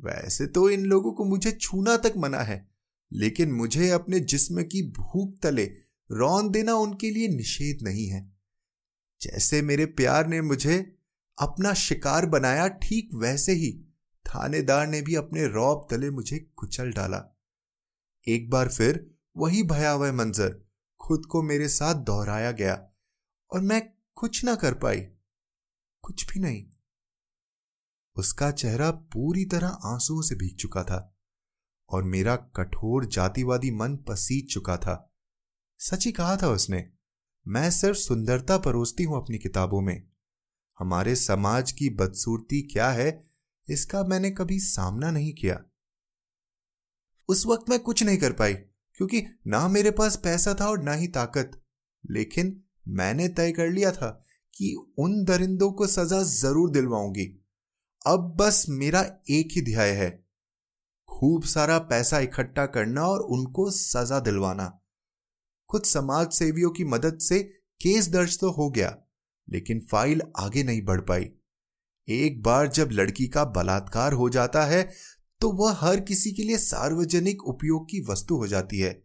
वैसे 0.00 0.46
तो 0.46 0.70
इन 0.70 0.84
लोगों 0.84 1.12
को 1.12 1.25
मुझे 1.25 1.52
छूना 1.52 1.96
तक 1.96 2.14
मना 2.16 2.38
है, 2.38 2.68
लेकिन 3.12 3.52
मुझे 3.52 3.90
अपने 3.90 4.20
जिस्म 4.20 4.62
की 4.62 4.82
भूख 4.90 5.38
तले 5.42 5.64
रौन 6.10 6.50
देना 6.50 6.75
उनके 6.75 7.10
लिए 7.10 7.28
निषेध 7.28 7.78
नहीं 7.82 8.06
है। 8.08 8.36
जैसे 9.20 9.62
मेरे 9.62 9.86
प्यार 9.86 10.26
ने 10.26 10.40
मुझे 10.40 10.96
अपना 11.38 11.75
शिकार 11.75 12.26
बनाया, 12.26 12.68
ठीक 12.68 13.10
वैसे 13.14 13.52
ही 13.52 13.72
थानेदार 14.25 14.86
ने 14.86 15.02
भी 15.02 15.14
अपने 15.14 15.46
रौब 15.46 15.86
तले 15.90 16.10
मुझे 16.10 16.38
कुचल 16.56 16.92
डाला। 16.92 17.36
एक 18.28 18.50
बार 18.50 18.68
फिर 18.68 19.14
वही 19.36 19.62
भयावह 19.62 20.12
मंजर 20.12 20.65
खुद 21.06 21.26
को 21.26 21.42
मेरे 21.42 21.68
साथ 21.68 21.94
दोहराया 21.94 22.50
गया 22.50 22.88
और 23.52 23.60
मैं 23.60 23.92
कुछ 24.14 24.44
ना 24.44 24.54
कर 24.54 24.75
पाई। 24.75 25.00
कुछ 26.02 26.32
भी 26.32 26.40
नहीं। 26.40 26.66
उसका 28.16 28.50
चेहरा 28.50 28.90
पूरी 28.90 29.44
तरह 29.44 29.68
आंसुओं 29.68 30.22
से 30.22 30.34
भीग 30.34 30.56
चुका 30.56 30.84
था 30.84 31.18
और 31.90 32.04
मेरा 32.04 32.36
कठोर 32.36 33.06
जातिवादी 33.06 33.70
मन 33.70 33.96
पसीज 33.96 34.52
चुका 34.54 34.76
था। 34.76 35.14
सच 35.78 36.06
ही 36.06 36.12
कहा 36.12 36.36
था 36.36 36.48
उसने, 36.48 36.92
मैं 37.48 37.70
सिर्फ़ 37.70 37.98
सुंदरता 37.98 38.58
परोसती 38.58 39.02
हूँ 39.02 39.16
अपनी 39.16 39.38
किताबों 39.38 39.80
में। 39.80 40.08
हमारे 40.78 41.16
समाज 41.16 41.72
की 41.72 41.90
बदसूरती 41.90 42.62
क्या 42.62 42.90
है, 42.90 43.25
इसका 43.68 44.04
मैंने 44.04 44.30
कभी 44.30 44.60
सामना 44.60 45.10
नहीं 45.10 45.32
किया। 45.32 45.64
उस 47.28 47.46
वक्त 47.46 47.70
मैं 47.70 47.80
कुछ 47.80 48.02
नहीं 48.02 48.18
कर 48.18 48.32
पाई। 48.32 48.54
क्योंकि 48.97 49.23
ना 49.47 49.67
मेरे 49.69 49.91
पास 49.91 50.17
पैसा 50.17 50.55
था 50.55 50.69
और 50.69 50.83
ना 50.83 50.93
ही 50.93 51.09
ताकत। 51.09 51.61
लेकिन 52.05 52.61
मैंने 52.88 53.29
तय 53.29 53.53
कर 53.53 53.71
लिया 53.71 53.91
था 53.93 54.09
कि 54.55 54.75
उन 54.99 55.25
दरिंदों 55.25 55.71
को 55.73 55.87
सजा 55.87 56.23
ज़रूर 56.23 56.71
दिलवाऊँगी। 56.71 57.26
अब 58.07 58.35
बस 58.41 58.65
मेरा 58.69 59.00
एक 59.31 59.53
ही 59.53 59.62
ध्याय 59.62 59.91
है। 59.91 60.11
खूब 61.09 61.45
सारा 61.45 61.79
पैसा 61.85 62.19
इकट्ठा 62.19 62.67
करना 62.67 63.07
और 63.07 63.21
उनको 63.29 63.71
सजा 63.71 64.21
दिलवाना। 64.21 64.67
कुछ 65.71 65.87
समाज 65.87 66.33
सेवियों 66.33 66.71
की 66.71 66.85
मदद 66.85 67.19
से 67.19 67.38
केस 67.81 68.09
दर्ज 68.09 68.38
तो 68.38 68.50
हो 68.50 68.69
गया, 68.71 68.97
लेकिन 69.49 69.81
फ़ाइल 69.91 70.23
आगे 70.38 70.62
नहीं 70.62 70.83
बढ़ 70.83 71.00
पाई। 71.00 71.31
एक 72.09 72.43
बार 72.43 72.69
जब 72.69 72.91
लड़की 72.93 73.26
का 73.26 73.45
बलात्कार 73.45 74.12
हो 74.12 74.29
जाता 74.29 74.65
है 74.65 74.83
तो 75.40 75.52
वह 75.52 75.73
हर 75.73 76.00
किसी 76.00 76.33
के 76.33 76.43
लिए 76.43 76.59
सार्वजनिक 76.59 77.45
उपयोग 77.45 77.90
की 77.90 78.00
वस्तु 78.00 78.37
हो 78.37 78.47
जाती 78.47 78.78
है। 78.78 79.02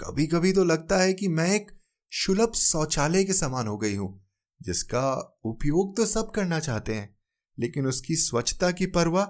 कभी 0.00 0.26
कभी 0.26 0.52
तो 0.52 0.64
लगता 0.64 0.98
है 0.98 1.12
कि 1.12 1.28
मैं 1.28 1.54
एक 1.54 1.70
सुलभ 2.10 2.52
शौचालय 2.52 3.24
के 3.24 3.32
समान 3.32 3.66
हो 3.66 3.78
गई 3.78 3.94
हूँ, 3.94 4.28
जिसका 4.62 5.38
उपयोग 5.44 5.96
तो 5.96 6.06
सब 6.06 6.30
करना 6.30 6.60
चाहते 6.60 6.94
हैं, 6.94 7.20
लेकिन 7.58 7.86
उसकी 7.86 8.16
स्वच्छता 8.16 8.70
की 8.70 8.86
परवाह 8.86 9.24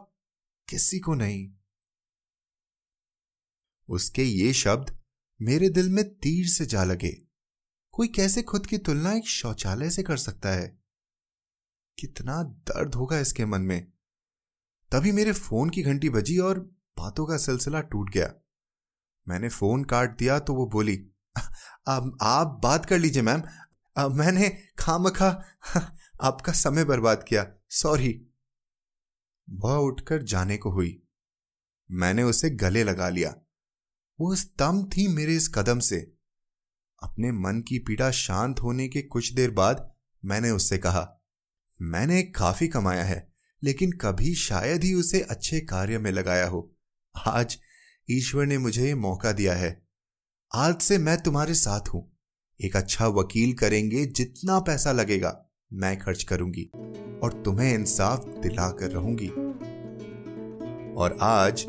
किसी 0.68 0.98
को 0.98 1.14
नहीं। 1.14 1.54
उसके 3.88 4.22
ये 4.22 4.52
शब्द 4.52 5.00
मेरे 5.42 5.68
दिल 5.68 5.88
में 5.88 6.14
तीर 6.14 6.46
से 6.46 6.66
जा 6.66 6.84
लगे। 6.84 7.26
कोई 7.92 8.08
कैसे 8.08 8.42
खुद 8.42 8.66
की 8.66 8.78
तुलना 8.78 9.12
एक 9.12 9.26
शौचालय 9.26 9.90
से 9.90 10.02
कर 10.02 10.16
सकता 10.16 10.48
है? 10.48 10.82
कितना 11.98 12.42
दर्द 12.42 12.94
होगा 12.94 13.18
इसके 13.18 13.44
मन 13.44 13.60
में। 13.60 13.91
तभी 14.92 15.12
मेरे 15.12 15.32
फ़ोन 15.32 15.70
की 15.70 15.82
घंटी 15.82 16.08
बजी 16.10 16.38
और 16.38 16.58
बातों 16.98 17.26
का 17.26 17.36
सिलसिला 17.36 17.80
टूट 17.80 18.10
गया। 18.10 18.34
मैंने 19.28 19.48
फ़ोन 19.48 19.84
काट 19.84 20.18
दिया 20.18 20.38
तो 20.38 20.54
वो 20.54 20.66
बोली, 20.66 21.10
अब 21.86 22.18
आप 22.22 22.60
बात 22.62 22.86
कर 22.86 22.98
लीजिए 22.98 23.22
मैम। 23.22 23.42
मैंने 23.98 24.58
खामखा 24.78 25.44
आपका 26.22 26.52
समय 26.52 26.84
बर्बाद 26.84 27.24
किया। 27.28 27.52
सॉरी. 27.70 28.26
वह 29.50 29.74
उठकर 29.74 30.22
जाने 30.22 30.56
को 30.56 30.70
हुई। 30.70 31.02
मैंने 31.90 32.22
उसे 32.22 32.50
गले 32.50 32.84
लगा 32.84 33.08
लिया। 33.08 33.34
वो 34.20 34.34
स्तंभ 34.34 34.90
थी 34.96 35.08
मेरे 35.08 35.36
इस 35.36 35.48
कदम 35.48 35.78
से। 35.78 36.16
अपने 37.02 37.32
मन 37.32 37.60
की 37.60 37.78
पीड़ा 37.78 38.10
शांत 38.10 38.60
होने 38.60 38.88
के 38.88 39.02
कुछ 39.02 39.32
देर 39.32 39.50
बाद 39.50 39.94
मैंने 40.24 40.50
उससे 40.50 40.78
कहा, 40.78 41.20
मैंने 41.82 42.22
काफ़ी 42.22 42.68
कमाया 42.68 43.04
है। 43.04 43.31
लेकिन 43.64 43.92
कभी 43.92 44.34
शायद 44.34 44.84
ही 44.84 44.94
उसे 44.94 45.20
अच्छे 45.20 45.60
कार्य 45.60 45.98
में 45.98 46.12
लगाया 46.12 46.46
हो। 46.46 46.74
आज 47.26 47.58
ईश्वर 48.10 48.46
ने 48.46 48.58
मुझे 48.58 48.86
ये 48.86 48.94
मौका 48.94 49.32
दिया 49.32 49.54
है। 49.54 49.86
आज 50.54 50.80
से 50.80 50.98
मैं 50.98 51.22
तुम्हारे 51.22 51.54
साथ 51.54 51.80
हूँ। 51.80 52.12
एक 52.64 52.76
अच्छा 52.76 53.06
वकील 53.06 53.52
करेंगे 53.52 54.06
जितना 54.06 54.58
पैसा 54.58 54.92
लगेगा, 54.92 55.50
मैं 55.72 55.98
खर्च 55.98 56.22
करूँगी 56.22 56.70
और 57.22 57.42
तुम्हें 57.44 57.74
इंसाफ 57.74 58.24
दिला 58.24 58.70
कर 58.70 58.90
रहूँगी। 58.90 59.28
और 60.94 61.18
आज 61.20 61.66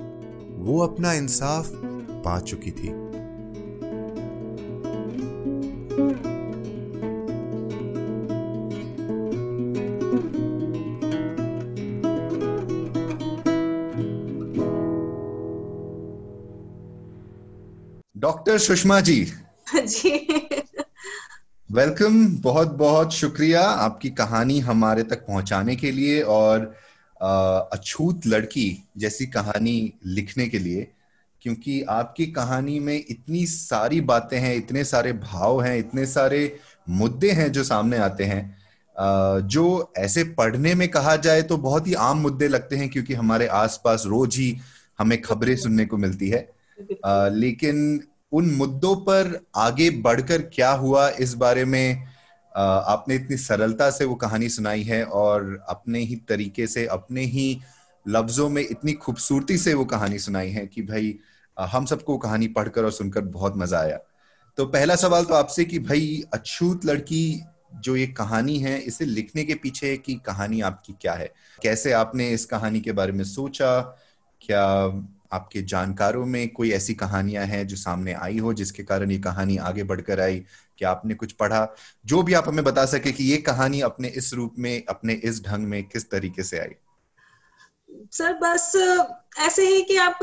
वो 0.49 0.79
अपना 0.79 1.13
इंसाफ 1.13 1.69
पा 2.25 2.39
चुकी 2.39 2.71
थी। 2.71 3.13
डॉक्टर 18.53 18.65
सुषमा 18.65 18.99
जी। 18.99 19.33
जी। 19.75 20.11
वेलकम 21.71 22.27
बहुत 22.37 22.71
बहुत 22.71 23.13
शुक्रिया 23.13 23.61
आपकी 23.61 24.09
कहानी 24.09 24.59
हमारे 24.59 25.03
तक 25.03 25.25
पहुँचाने 25.27 25.75
के 25.75 25.91
लिए 25.91 26.21
और 26.21 26.59
अछूत 27.73 28.27
लड़की 28.27 28.87
जैसी 28.97 29.25
कहानी 29.25 29.93
लिखने 30.05 30.47
के 30.47 30.59
लिए 30.59 30.87
क्योंकि 31.41 31.81
आपकी 31.81 32.25
कहानी 32.25 32.79
में 32.79 33.05
इतनी 33.09 33.45
सारी 33.45 34.01
बातें 34.01 34.39
हैं 34.39 34.55
इतने 34.55 34.83
सारे 34.83 35.13
भाव 35.13 35.61
हैं 35.61 35.77
इतने 35.77 36.05
सारे 36.05 36.59
मुद्दे 36.89 37.31
हैं 37.31 37.51
जो 37.51 37.63
सामने 37.63 37.97
आते 37.97 38.23
हैं। 38.23 38.57
जो 39.47 39.93
ऐसे 39.97 40.23
पढ़ने 40.23 40.75
में 40.75 40.87
कहा 40.87 41.15
जाए 41.15 41.41
तो 41.41 41.57
बहुत 41.57 41.87
ही 41.87 41.93
आम 41.93 42.17
मुद्दे 42.17 42.47
लगते 42.47 42.75
हैं 42.75 42.89
क्योंकि 42.89 43.13
हमारे 43.13 43.47
आसपास 43.47 44.03
रोज 44.05 44.37
ही 44.37 44.57
हमें 44.99 45.21
खबरें 45.21 45.55
सुनने 45.55 45.85
को 45.85 45.97
मिलती 45.97 46.29
है। 46.29 46.49
लेकिन 47.35 48.03
उन 48.33 48.49
मुद्दों 48.51 48.95
पर 48.95 49.39
आगे 49.55 49.89
बढ़कर 50.01 50.41
क्या 50.53 50.71
हुआ, 50.71 51.07
इस 51.09 51.33
बारे 51.33 51.65
में 51.65 52.03
आपने 52.55 53.15
इतनी 53.15 53.37
सरलता 53.37 53.89
से 53.89 54.05
वो 54.05 54.15
कहानी 54.15 54.49
सुनाई 54.49 54.83
है 54.83 55.03
और 55.03 55.65
अपने 55.69 55.99
ही 55.99 56.15
तरीके 56.29 56.67
से, 56.67 56.85
अपने 56.85 57.21
ही 57.21 57.59
लफ्जों 58.05 58.49
में 58.49 58.61
इतनी 58.61 58.93
खूबसूरती 58.93 59.57
से 59.57 59.73
वो 59.73 59.85
कहानी 59.85 60.19
सुनाई 60.19 60.49
है 60.49 60.65
कि 60.67 60.81
भाई 60.81 61.15
हम 61.57 61.85
सबको 61.85 62.17
कहानी 62.17 62.47
पढ़कर 62.47 62.83
और 62.83 62.91
सुनकर 62.91 63.21
बहुत 63.21 63.57
मज़ा 63.57 63.79
आया। 63.79 63.97
तो 64.57 64.65
पहला 64.65 64.95
सवाल 64.95 65.25
तो 65.25 65.33
आपसे 65.33 65.65
कि 65.65 65.79
भाई, 65.79 66.23
अछूत 66.33 66.85
लड़की 66.85 67.41
जो 67.75 67.95
ये 67.95 68.07
कहानी 68.07 68.57
है, 68.57 68.77
इसे 68.79 69.05
लिखने 69.05 69.43
के 69.43 69.55
पीछे 69.55 69.95
की 69.97 70.15
कहानी 70.15 70.61
आपकी 70.61 70.93
क्या 71.01 71.13
है? 71.13 71.31
कैसे 71.63 71.91
आपने 71.91 72.29
इस 72.29 72.45
कहानी 72.45 72.81
के 72.81 72.91
बारे 72.91 73.11
में 73.11 73.23
सोचा? 73.23 73.79
क्या 74.41 74.65
आपके 75.33 75.61
जानकारों 75.61 76.25
में 76.25 76.47
कोई 76.49 76.71
ऐसी 76.71 76.93
कहानियाँ 76.93 77.45
हैं 77.45 77.67
जो 77.67 77.75
सामने 77.75 78.13
आई 78.13 78.37
हो 78.37 78.53
जिसके 78.53 78.83
कारण 78.83 79.11
ये 79.11 79.19
कहानी 79.19 79.57
आगे 79.57 79.83
बढ़कर 79.83 80.19
आई? 80.19 80.43
क्या 80.77 80.91
आपने 80.91 81.13
कुछ 81.13 81.31
पढ़ा? 81.31 81.67
जो 82.05 82.23
भी 82.23 82.33
आप 82.33 82.47
हमें 82.47 82.63
बता 82.63 82.85
सके 82.85 83.11
कि 83.11 83.23
ये 83.23 83.37
कहानी 83.37 83.81
अपने 83.81 84.07
इस 84.07 84.33
रूप 84.33 84.55
में 84.59 84.83
अपने 84.89 85.13
इस 85.13 85.43
ढंग 85.43 85.67
में 85.67 85.83
किस 85.83 86.09
तरीके 86.09 86.43
से 86.43 86.59
आई? 86.59 86.75
सर 88.11 88.33
बस 88.33 88.71
ऐसे 89.39 89.67
ही 89.67 89.81
कि 89.81 89.97
आप 89.97 90.19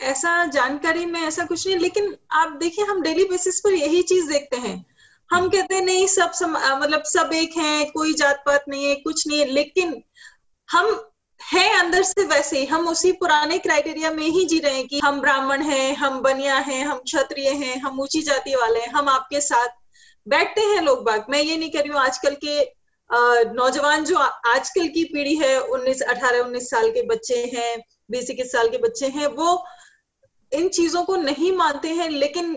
ऐसा 0.00 0.44
जानकारी 0.46 1.06
में 1.06 1.20
ऐसा 1.20 1.44
कुछ 1.44 1.66
नहीं 1.66 1.76
लेकिन 1.76 2.16
आप 2.32 2.52
देखिए 2.52 2.84
हम 2.84 3.02
डेली 3.02 3.24
बेसिस 3.24 3.60
पर 3.60 3.72
यही 3.72 4.02
चीज़ 4.02 4.28
देखते 4.28 4.56
हैं। 4.56 4.86
हम 5.32 5.38
हम्म। 5.38 5.48
कहते 5.48 5.74
हैं 5.74 5.82
नहीं 5.82 6.06
सब 6.06 6.32
सम, 6.32 6.50
मतलब 6.82 7.02
सब 7.02 7.30
एक 7.34 7.56
हैं 7.56 7.90
कोई 7.90 8.14
जात 8.14 8.42
पात 8.46 8.64
नहीं 8.68 8.86
है 8.86 8.94
कुछ 8.94 9.26
नहीं 9.28 9.38
है 9.38 9.44
लेकिन 9.44 10.02
हम 10.70 11.07
है 11.40 11.68
अंदर 11.78 12.02
से 12.02 12.24
वैसे 12.24 12.64
हम 12.64 12.88
उसी 12.88 13.12
पुराने 13.12 13.58
क्राइटेरिया 13.58 14.10
में 14.10 14.24
ही 14.24 14.44
जी 14.44 14.58
रहे 14.58 14.74
हैं 14.74 14.86
कि 14.86 14.98
हम 15.00 15.20
ब्राह्मण 15.20 15.62
हैं, 15.62 15.94
हम 15.96 16.20
बनिया 16.20 16.56
हैं, 16.58 16.84
हम 16.84 16.98
क्षत्रिय 16.98 17.48
हैं, 17.48 17.76
हम 17.76 18.00
ऊँची 18.00 18.22
जाति 18.22 18.54
वाले 18.54 18.80
हैं, 18.80 18.88
हम 18.88 19.08
आपके 19.08 19.40
साथ 19.40 19.68
बैठते 20.26 20.60
हैं 20.60 20.80
लोग 20.82 21.04
बाग 21.04 21.26
मैं 21.30 21.40
ये 21.42 21.56
नहीं 21.56 21.70
कर 21.70 21.78
रही 21.78 21.88
हूँ 21.88 22.00
आजकल 22.00 22.36
के 22.44 22.60
नौजवान 23.54 24.04
जो 24.04 24.16
आजकल 24.16 24.88
की 24.88 25.04
पीढ़ी 25.04 25.34
है, 25.36 25.58
उन्नीस, 25.60 26.00
अठारह, 26.02 26.40
उन्नीस 26.40 26.70
साल 26.70 26.90
के 26.90 27.02
बच्चे 27.06 27.44
हैं, 27.54 27.78
बीस, 28.10 28.30
इक्कीस 28.30 28.52
साल 28.52 28.68
के 28.68 28.78
बच्चे 28.78 29.08
हैं, 29.08 29.26
वो 29.26 29.64
इन 30.52 30.68
चीज़ों 30.68 31.04
को 31.04 31.16
नहीं 31.16 31.52
मानते 31.52 31.88
हैं, 31.88 32.08
लेकिन 32.10 32.56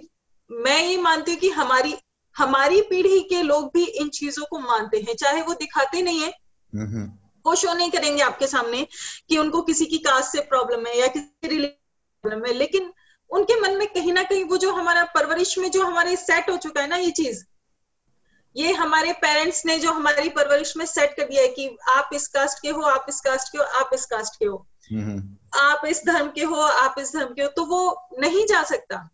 मैं 0.49 0.81
ये 0.83 0.97
मानती 0.97 1.31
हूँ 1.31 1.39
कि 1.39 1.49
हमारी 1.51 1.95
हमारी 2.35 2.81
पीढ़ी 2.81 3.19
के 3.29 3.41
लोग 3.41 3.71
भी 3.73 3.83
इन 3.83 4.09
चीज़ों 4.09 4.45
को 4.45 4.59
मानते 4.59 4.97
हैं, 4.97 5.15
चाहे 5.15 5.41
वो 5.41 5.53
दिखाते 5.53 6.01
नहीं 6.01 6.19
है। 6.19 6.33
वो 7.45 7.55
शो 7.55 7.73
नहीं 7.73 7.91
करेंगे 7.91 8.21
आपके 8.23 8.47
सामने 8.47 8.87
कि 9.29 9.37
उनको 9.37 9.61
किसी 9.61 9.85
की 9.85 9.97
कास्ट 9.99 10.31
से 10.31 10.41
प्रॉब्लम 10.41 10.85
है 10.85 10.97
या 10.99 11.07
किसी 11.07 11.57
प्रॉब्लम 11.57 12.45
है। 12.45 12.53
लेकिन 12.53 12.91
उनके 13.29 13.59
मन 13.61 13.77
में 13.77 13.87
कहीं 13.87 14.13
ना 14.13 14.23
कहीं 14.23 14.43
वो 14.43 14.57
जो 14.57 14.71
हमारा 14.73 15.03
परवरिश 15.15 15.57
में 15.57 15.69
जो 15.71 15.85
हमारे 15.85 16.15
सेट 16.15 16.49
हो 16.49 16.57
चुका 16.57 16.81
है 16.81 16.87
ना 16.87 16.95
ये 16.95 17.11
चीज़ 17.11 17.43
ये 18.55 18.71
हमारे 18.73 19.11
पेरेंट्स 19.13 19.65
ने 19.65 19.77
जो 19.79 19.91
हमारी 19.91 20.29
परवरिश 20.29 20.75
में 20.77 20.85
सेट 20.85 21.13
कर 21.17 21.27
दिया 21.27 21.41
है 21.41 21.47
कि 21.47 21.77
आप 21.89 22.09
इस 22.13 22.27
कास्ट 22.27 22.61
के 22.61 22.69
हो 22.69 22.81
आप 22.81 23.05
इस 23.09 23.19
कास्ट 23.21 23.51
के 23.51 23.57
हो 23.57 23.63
आप 23.79 23.89
इस 23.93 24.05
कास्ट 24.05 24.35
के 24.39 24.45
हो। 24.45 24.65
आप 25.53 25.85
इस 25.85 26.01
धर्म 26.05 26.29
के 26.29 26.43
हो 26.43 26.55
आप 26.55 26.95
इस 26.99 27.13
धर्म 27.13 27.33
के 27.33 27.41
हो 27.41 27.47
तो 27.47 27.65
वो 27.65 28.09
नहीं 28.19 28.45
जा 28.45 28.63
सकता। 28.63 29.09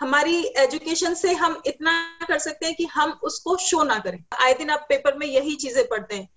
हमारी 0.00 0.36
एजुकेशन 0.56 1.14
से 1.14 1.32
हम 1.34 1.60
इतना 1.66 1.92
कर 2.28 2.38
सकते 2.38 2.66
हैं 2.66 2.74
कि 2.74 2.84
हम 2.84 3.18
उसको 3.22 3.56
शो 3.56 3.82
ना 3.82 3.98
करें। 3.98 4.22
आए 4.40 4.54
दिन 4.54 4.70
आप 4.70 4.86
पेपर 4.88 5.16
में 5.18 5.26
यही 5.26 5.54
चीज़ें 5.56 5.86
पढ़ते 5.88 6.16
हैं। 6.16 6.28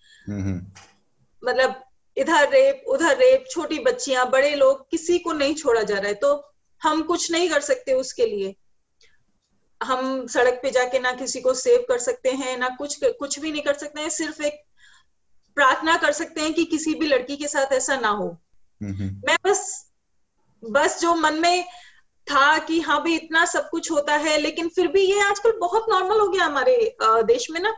मतलब 1.43 1.83
इधर 2.17 2.49
रेप 2.49 2.83
उधर 2.87 3.17
रेप 3.17 3.45
छोटी 3.51 3.79
बच्चियाँ 3.79 4.29
बड़े 4.29 4.55
लोग 4.55 4.89
किसी 4.91 5.17
को 5.19 5.33
नहीं 5.33 5.55
छोड़ा 5.55 5.81
जा 5.83 5.95
रहा 5.95 6.07
है। 6.07 6.13
तो 6.13 6.33
हम 6.81 7.01
कुछ 7.03 7.31
नहीं 7.31 7.49
कर 7.49 7.61
सकते 7.61 7.93
उसके 7.93 8.25
लिए। 8.25 8.55
हम 9.81 10.27
सड़क 10.27 10.59
पे 10.63 10.71
जाके 10.71 10.99
ना 10.99 11.11
किसी 11.11 11.41
को 11.41 11.53
सेव 11.53 11.85
कर 11.89 11.99
सकते 11.99 12.31
हैं 12.31 12.57
ना 12.57 12.69
कुछ 12.69 12.99
कुछ 13.03 13.39
भी 13.39 13.51
नहीं 13.51 13.61
कर 13.61 13.73
सकते 13.73 14.01
हैं। 14.01 14.09
सिर्फ़ 14.09 14.41
एक 14.43 14.61
प्रार्थना 15.55 15.97
कर 15.97 16.11
सकते 16.11 16.41
हैं 16.41 16.53
कि 16.53 16.65
किसी 16.65 16.93
भी 16.95 17.07
लड़की 17.07 17.37
के 17.37 17.47
साथ 17.47 17.73
ऐसा 17.73 17.95
ना 17.95 18.09
हो। 18.09 18.37
मैं 18.81 19.37
बस 19.45 19.91
बस 20.63 20.99
जो 21.01 21.15
मन 21.15 21.33
में 21.33 21.63
था 22.27 22.57
कि 22.57 22.79
हाँ 22.81 23.01
भी 23.03 23.15
इतना 23.15 23.45
सब 23.45 23.69
कुछ 23.69 23.91
होता 23.91 24.15
है 24.15 24.37
लेकिन 24.37 24.67
फिर 24.69 24.87
भी 24.87 25.01
ये 25.01 25.21
आजकल 25.21 25.51
बहुत 25.51 25.85
नॉर्मल 25.89 26.19
हो 26.19 26.27
गया 26.27 26.45
हमारे 26.45 26.95
देश 27.03 27.49
में 27.51 27.59
ना। 27.59 27.73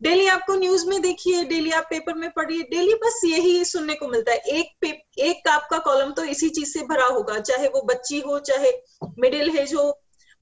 डेली 0.00 0.26
आपको 0.28 0.54
न्यूज़ 0.54 0.86
में 0.88 1.00
देखिए 1.02 1.42
डेली 1.44 1.70
आप 1.70 1.86
पेपर 1.90 2.14
में 2.14 2.28
पढ़िए 2.30 2.62
डेली 2.62 2.94
बस 2.94 3.20
यही 3.24 3.64
सुनने 3.64 3.94
को 3.94 4.08
मिलता 4.08 4.32
है। 4.32 4.38
एक 4.38 4.84
एक 5.20 5.48
आपका 5.48 5.78
कॉलम 5.78 6.10
तो 6.12 6.24
इसी 6.24 6.48
चीज़ 6.50 6.72
से 6.72 6.82
भरा 6.86 7.06
होगा 7.06 7.38
चाहे 7.40 7.68
वो 7.68 7.80
बच्ची 7.84 8.20
हो 8.20 8.38
चाहे 8.40 8.70
मिडिल 9.18 9.56
एज 9.58 9.74
हो 9.74 9.88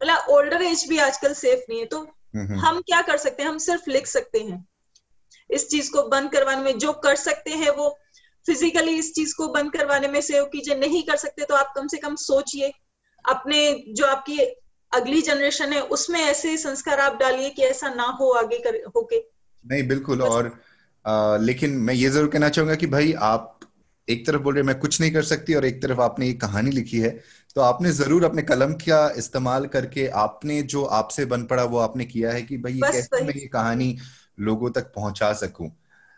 मतलब 0.01 0.27
ओल्डर 0.31 0.63
एज 0.63 0.85
भी 0.89 0.99
आजकल 0.99 1.35
सेफ़ 1.35 1.61
नहीं 1.69 1.79
है 1.81 1.87
तो 1.87 2.01
हम 2.57 2.81
क्या 2.81 3.01
कर 3.03 3.17
सकते 3.17 3.43
हैं? 3.43 3.51
हम 3.51 3.59
सिर्फ़ 3.59 3.91
लिख 3.91 4.07
सकते 4.07 4.39
हैं। 4.41 4.65
इस 5.51 5.69
चीज़ 5.69 5.91
को 5.93 6.03
बंद 6.09 6.31
करवाने 6.33 6.63
में 6.63 6.79
जो 6.79 6.93
कर 7.05 7.15
सकते 7.17 7.51
हैं 7.53 7.71
वो 7.71 7.89
फिजिकली 8.47 8.95
इस 8.95 9.13
चीज़ 9.15 9.35
को 9.35 9.49
बंद 9.49 9.73
करवाने 9.73 10.09
में 10.09 10.21
सहयोग 10.21 10.49
कीजिए 10.49 10.75
नहीं 10.77 11.03
कर 11.03 11.17
सकते 11.17 11.45
तो 11.45 11.55
आप 11.55 11.73
कम 11.77 11.87
से 11.87 11.99
कम 11.99 12.15
सोचिए। 12.17 12.73
अपने 13.25 13.71
जो 13.91 14.07
आपकी 14.07 14.39
अगली 14.93 15.23
जनरेशन 15.23 15.73
है 15.73 15.81
उसमें 15.91 16.21
ऐसे 16.21 16.57
संस्कार 16.59 17.01
आप 17.01 17.17
डालिए 17.21 17.51
कि 17.51 17.63
ऐसा 17.65 17.89
ना 17.91 18.05
हो 18.21 18.31
आगे 18.35 18.59
कर 18.59 18.77
होके। 18.97 19.19
नहीं 19.67 19.87
बिल्कुल 19.89 20.23
और 20.23 20.47
आ, 21.05 21.37
लेकिन 21.37 21.71
मैं 21.79 21.95
ये 21.95 22.09
ज़रूर 22.11 22.29
कहना 22.31 22.49
चाहूँगा 22.49 22.75
कि 22.75 22.87
भाई 22.87 23.13
आप 23.23 23.53
एक 24.09 24.27
तरफ़ 24.27 24.43
बोल 24.43 24.55
रहे 24.55 24.63
मैं 24.63 24.79
कुछ 24.79 25.01
नहीं 25.01 25.11
कर 25.13 25.23
सकती 25.23 25.55
और 25.55 25.65
एक 25.65 25.83
तरफ़ 25.83 26.01
आपने 26.01 26.27
ये 26.27 26.33
कहानी 26.35 26.71
लिखी 26.71 26.99
है 26.99 27.11
तो 27.57 27.61
आपने 27.61 27.91
ज़रूर 27.93 28.25
अपने 28.25 28.43
कलम 28.43 28.73
का 28.75 29.09
इस्तेमाल 29.17 29.67
करके 29.67 30.07
आपने 30.17 30.63
जो 30.65 30.85
आपसे 30.99 31.25
बन 31.25 31.45
पड़ा 31.45 31.65
वो 31.65 31.79
आपने 31.79 32.05
किया 32.05 32.33
है 32.33 32.43
कि 32.43 32.59
भाई 32.59 32.73
ये 32.73 32.85
कैसे 32.85 33.25
मैं 33.25 33.35
ये 33.35 33.47
कहानी 33.47 33.97
लोगों 34.41 34.71
तक 34.71 34.93
पहुँचा 34.95 35.33
सकूँ? 35.33 35.71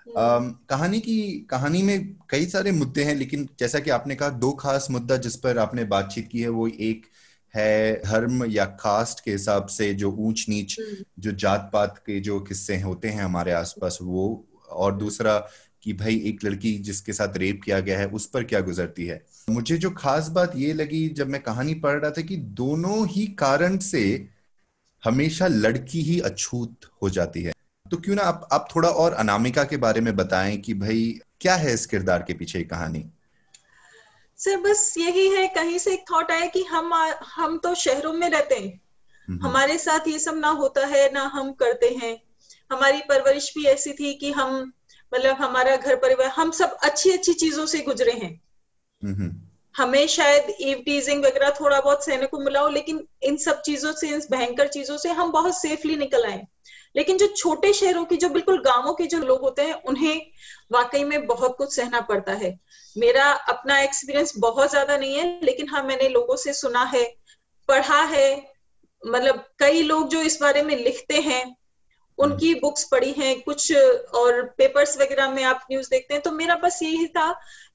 Um, 0.07 0.53
कहानी 0.71 1.01
की 1.01 1.47
कहानी 1.51 1.83
में 1.83 1.99
कई 2.31 2.47
सारे 2.47 2.73
मुद्दे 2.73 3.05
हैं 3.05 3.15
लेकिन 3.15 3.49
जैसा 3.59 3.79
कि 3.79 3.91
आपने 3.91 4.15
कहा 4.15 4.29
दो 4.39 4.53
खास 4.53 4.87
मुद्दा 4.91 5.17
जिस 5.17 5.37
पर 5.37 5.59
आपने 5.59 5.85
बातचीत 5.85 6.29
की 6.29 6.41
है 6.41 6.49
वो 6.49 6.67
एक 6.69 7.07
है 7.55 8.03
धर्म 8.03 8.45
या 8.45 8.65
कास्ट 8.65 9.25
के 9.25 9.31
हिसाब 9.31 9.67
से 9.67 9.95
जो 9.95 10.11
ऊंच 10.13 10.47
नीच 10.49 10.77
हम्म। 10.81 11.05
जो 11.19 11.33
जात 11.33 11.71
पात 11.73 11.99
के 11.99 12.21
जो 12.21 12.41
किस्से 12.41 12.81
होते 12.81 13.09
हैं 13.09 13.23
हमारे 13.23 13.53
आसपास 13.53 13.99
वो 14.03 14.47
और 14.69 14.97
दूसरा 14.97 15.39
कि 15.83 15.93
भाई 15.93 16.17
एक 16.27 16.45
लड़की 16.45 16.79
जिसके 16.79 17.13
साथ 17.13 17.37
रेप 17.37 17.61
किया 17.65 17.81
गया 17.81 17.99
है 17.99 18.07
उस 18.07 18.27
पर 18.27 18.45
क्या 18.45 18.61
गुजरती 18.61 19.07
है? 19.07 19.23
मुझे 19.51 19.77
जो 19.77 19.91
खास 19.91 20.29
बात 20.29 20.53
ये 20.57 20.73
लगी 20.73 21.09
जब 21.09 21.29
मैं 21.29 21.43
कहानी 21.43 21.75
पढ़ 21.75 22.01
रहा 22.01 22.11
था 22.11 22.23
कि 22.23 22.37
दोनों 22.37 23.07
ही 23.09 23.27
कारण 23.27 23.79
से 23.79 24.29
हमेशा 25.05 25.47
लड़की 25.47 26.01
ही 26.01 26.21
अछूत 26.21 26.77
हो 27.03 27.11
जाती 27.11 27.43
है। 27.43 27.53
तो 27.91 27.97
क्यों 27.97 28.17
ना 28.17 28.23
आप 28.23 28.49
आप 28.53 28.69
थोड़ा 28.77 28.89
और 28.89 29.13
अनामिका 29.13 29.65
के 29.65 29.77
बारे 29.77 30.01
में 30.01 30.17
बताएँ 30.17 30.57
कि 30.57 30.75
भाई 30.75 31.21
क्या 31.41 31.55
है 31.55 31.75
इस 31.75 31.87
किरदार 31.87 32.23
के 32.23 32.35
पीछे 32.35 32.63
कहानी? 32.63 33.05
सर 34.39 34.57
बस 34.57 34.95
यही 34.99 35.29
है 35.29 35.47
कहीं 35.49 35.79
से 35.79 35.93
एक 35.93 36.05
थॉट 36.11 36.31
आया 36.31 36.47
कि 36.47 36.63
हम 36.65 36.93
हम 37.35 37.59
तो 37.59 37.75
शहरों 37.75 38.13
में 38.13 38.29
रहते 38.31 38.55
हैं। 38.55 38.81
हमारे 39.43 39.79
साथ 39.79 40.09
ये 40.09 40.19
सब 40.19 40.37
ना 40.37 40.49
होता 40.49 40.87
है 40.87 41.13
ना 41.13 41.23
हम 41.23 41.53
करते 41.53 41.89
हैं। 42.03 42.17
हमारी 42.73 43.01
परवरिश 43.01 43.53
भी 43.55 43.65
ऐसी 43.65 43.93
थी 43.93 44.15
कि 44.15 44.31
हम 44.33 44.73
मतलब 45.15 45.37
हमारा 45.37 45.77
घर 45.77 45.97
परिवार 45.97 46.29
हम 46.29 46.51
सब 46.51 46.77
अच्छी 46.83 47.11
अच्छी 47.11 47.33
चीज़ों 47.33 47.67
से 47.67 47.79
गुजरे 47.79 48.13
हैं। 48.13 48.41
हमें 49.75 50.07
शायद 50.07 50.55
ईव 50.61 50.83
टीजिंग 50.87 51.25
वगैरह 51.25 51.51
थोड़ा 51.51 51.81
बहुत 51.81 52.05
सहने 52.05 52.27
को 52.27 52.39
मिला 52.39 52.61
हो 52.61 52.69
लेकिन 52.69 53.07
इन 53.23 53.37
सब 53.37 53.61
चीज़ों 53.61 53.93
से 53.93 54.09
इन 54.09 54.21
भयंकर 54.31 54.69
चीज़ों 54.69 54.97
से 54.97 55.09
हम 55.09 55.33
बहुत 55.33 55.61
सेफली 55.61 55.97
निकल 55.97 56.25
आए। 56.25 56.47
लेकिन 56.95 57.19
जो 57.19 57.27
छोटे 57.29 57.73
शहरों 57.73 58.05
की 58.05 58.17
जो 58.17 58.29
बिल्कुल 58.29 58.61
गाँवों 58.63 58.95
के 58.95 59.07
जो 59.07 59.19
लोग 59.21 59.41
होते 59.41 59.63
हैं 59.63 59.75
उन्हें 59.85 60.21
वाकई 60.73 61.05
में 61.05 61.27
बहुत 61.27 61.57
कुछ 61.59 61.75
सहना 61.77 62.01
पड़ता 62.03 62.33
है। 62.35 62.59
मेरा 62.97 63.31
अपना 63.49 63.79
एक्सपीरियंस 63.81 64.33
बहुत 64.39 64.71
ज़्यादा 64.71 64.97
नहीं 64.97 65.17
है 65.17 65.41
लेकिन 65.45 65.69
हाँ 65.69 65.83
मैंने 65.83 66.09
लोगों 66.09 66.37
से 66.37 66.53
सुना 66.55 66.83
है 66.87 67.05
पढ़ा 67.69 68.03
है। 68.07 68.31
मतलब 69.03 69.45
कई 69.59 69.83
लोग 69.83 70.09
जो 70.09 70.21
इस 70.23 70.39
बारे 70.43 70.63
में 70.63 70.77
लिखते 70.77 71.21
हैं 71.21 71.45
उनकी 72.19 72.55
बुक्स 72.55 72.85
पढ़ी 72.85 73.13
हैं 73.13 73.41
कुछ 73.41 73.73
और 74.15 74.43
पेपर्स 74.59 74.97
वगैरह 75.01 75.31
में 75.31 75.43
आप 75.45 75.67
न्यूज़ 75.71 75.89
देखते 75.91 76.15
हैं 76.15 76.23
तो 76.23 76.31
मेरा 76.33 76.55
बस 76.57 76.79
यही 76.83 77.07
था 77.07 77.31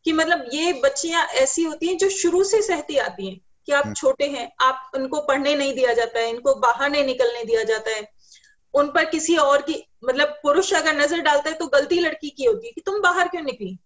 कि 0.06 0.14
मतलब 0.14 0.46
ये 0.54 0.74
बच्चियाँ 0.84 1.24
ऐसी 1.42 1.64
होती 1.64 1.88
हैं 1.88 1.98
जो 1.98 2.10
शुरू 2.10 2.44
से 2.44 2.62
सहती 2.62 2.98
आती 2.98 3.28
हैं 3.28 3.40
कि 3.68 3.72
आप 3.72 3.84
हम्म। 3.84 3.94
छोटे 3.94 4.28
हैं 4.28 4.52
आप 4.62 4.92
उनको 4.96 5.22
पढ़ने 5.22 5.56
नहीं 5.56 5.74
दिया 5.74 5.94
जाता 5.94 6.20
है 6.20 6.30
इनको 6.30 6.56
बाहर 6.56 6.90
नहीं 6.90 7.04
निकलने 7.04 7.44
दिया 7.46 7.64
जाता 7.64 7.92
है। 7.92 8.02
उन 8.74 8.88
पर 8.88 9.06
किसी 9.06 9.36
और 9.38 9.62
की 9.62 9.84
मतलब 10.06 10.40
पुरुष 10.44 10.74
अगर 10.74 10.96
नज़र 10.96 11.22
डालता 11.22 11.50
है 11.50 11.56
तो 11.56 11.68
गलती 11.68 12.00
लड़की 12.00 12.30
की 12.30 12.46
होती 12.46 12.68
है 12.68 12.72
कि 12.72 12.82
तुम 12.82 13.02
बाहर 13.02 13.28
क्यों 13.28 13.42
निकली? 13.42 13.78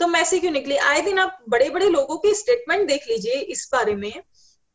तुम 0.00 0.16
ऐसे 0.16 0.38
क्यों 0.38 0.52
निकली? 0.52 0.76
आए 0.76 1.00
दिन 1.00 1.18
आप 1.18 1.38
बड़े 1.48 1.68
बड़े 1.70 1.88
लोगों 1.88 2.16
के 2.18 2.34
स्टेटमेंट 2.34 2.86
देख 2.88 3.08
लीजिए 3.08 3.32
इस 3.32 3.68
बारे 3.72 3.94
में 3.94 4.12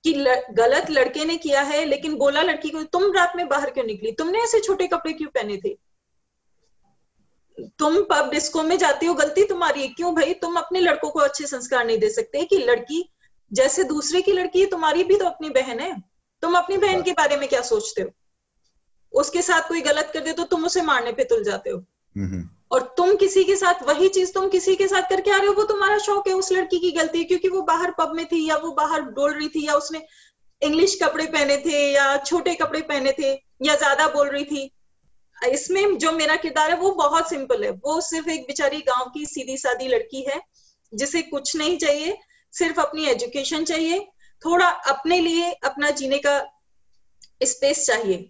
कि 0.03 0.13
ल, 0.13 0.35
गलत 0.51 0.89
लड़के 0.91 1.25
ने 1.25 1.37
किया 1.37 1.61
है 1.61 1.83
लेकिन 1.85 2.15
बोला 2.15 2.41
लड़की 2.41 2.69
को 2.69 2.83
तुम 2.83 3.11
रात 3.13 3.33
में 3.35 3.47
बाहर 3.47 3.69
क्यों 3.69 3.85
निकली? 3.85 4.11
तुमने 4.11 4.43
ऐसे 4.43 4.59
छोटे 4.59 4.87
कपड़े 4.87 5.13
क्यों 5.13 5.29
पहने 5.29 5.57
थे? 5.57 5.77
तुम 7.79 8.01
पब 8.01 8.29
डिस्को 8.31 8.63
में 8.63 8.77
जाती 8.77 9.05
हो 9.05 9.13
गलती 9.13 9.43
तुम्हारी 9.43 9.81
है। 9.81 9.87
क्यों 9.87 10.13
भाई? 10.15 10.33
तुम 10.33 10.55
अपने 10.55 10.79
लड़कों 10.79 11.09
को 11.09 11.19
अच्छे 11.19 11.45
संस्कार 11.47 11.85
नहीं 11.85 11.97
दे 11.97 12.09
सकते 12.09 12.43
कि 12.45 12.57
लड़की 12.57 13.09
जैसे 13.51 13.83
दूसरे 13.83 14.21
की 14.21 14.31
लड़की 14.31 14.59
है 14.59 14.65
तुम्हारी 14.65 15.03
भी 15.03 15.17
तो 15.17 15.25
अपनी 15.25 15.49
बहन 15.49 15.79
है। 15.79 15.93
तुम 16.43 16.57
अपनी 16.57 16.77
बहन 16.77 17.01
के 17.01 17.11
बारे 17.11 17.37
में 17.37 17.47
क्या 17.49 17.61
सोचते 17.61 18.01
हो? 18.01 18.09
उसके 19.13 19.41
साथ 19.41 19.67
कोई 19.67 19.81
गलत 19.81 20.11
कर 20.13 20.19
दे 20.19 20.33
तो 20.33 20.43
तुम 20.45 20.65
उसे 20.65 20.81
मारने 20.83 21.11
पे 21.11 21.23
तुल 21.23 21.43
जाते 21.43 21.69
हो। 21.69 21.83
और 22.71 22.81
तुम 22.97 23.15
किसी 23.15 23.43
के 23.43 23.55
साथ 23.55 23.83
वही 23.83 24.07
चीज़ 24.09 24.31
तुम 24.33 24.47
किसी 24.49 24.75
के 24.75 24.87
साथ 24.87 25.09
करके 25.09 25.31
आ 25.31 25.37
रहे 25.37 25.47
हो 25.47 25.53
वो 25.53 25.63
तुम्हारा 25.65 25.97
शौक 25.99 26.27
है 26.27 26.33
उस 26.33 26.51
लड़की 26.51 26.79
की 26.79 26.91
गलती 26.91 27.19
है 27.19 27.23
क्योंकि 27.23 27.49
वो 27.49 27.61
बाहर 27.63 27.91
पब 27.91 28.13
में 28.15 28.25
थी 28.25 28.47
या 28.49 28.55
वो 28.57 28.71
बाहर 28.73 29.01
डोल 29.11 29.33
रही 29.33 29.49
थी 29.49 29.65
या 29.67 29.73
उसने 29.75 30.05
इंग्लिश 30.61 30.97
कपड़े 31.03 31.25
पहने 31.27 31.57
थे 31.57 31.79
या 31.91 32.15
छोटे 32.19 32.55
कपड़े 32.55 32.81
पहने 32.83 33.11
थे 33.13 33.31
या 33.63 33.75
ज़्यादा 33.75 34.07
बोल 34.09 34.29
रही 34.29 34.45
थी। 34.45 34.69
इसमें 35.37 35.97
जो 35.97 36.11
मेरा 36.11 36.35
किरदार 36.37 36.71
है 36.71 36.77
वो 36.77 36.91
बहुत 36.93 37.29
सिंपल 37.29 37.63
है। 37.63 37.69
वो 37.71 37.99
सिर्फ़ 38.01 38.29
एक 38.29 38.41
बेचारी 38.43 38.79
गाँव 38.83 39.09
की 39.09 39.25
सीधी 39.25 39.57
सादी 39.57 39.87
लड़की 39.87 40.21
है 40.23 40.39
जिसे 40.91 41.21
कुछ 41.23 41.55
नहीं 41.55 41.77
चाहिए 41.77 42.17
सिर्फ़ 42.53 42.79
अपनी 42.81 43.05
एजुकेशन 43.07 43.63
चाहिए 43.65 43.99
थोड़ा 44.41 44.67
अपने 44.89 45.19
लिए 45.19 45.51
अपना 45.63 45.89
जीने 45.91 46.17
का 46.19 46.39
स्पेस 47.43 47.85
चाहिए। 47.87 48.29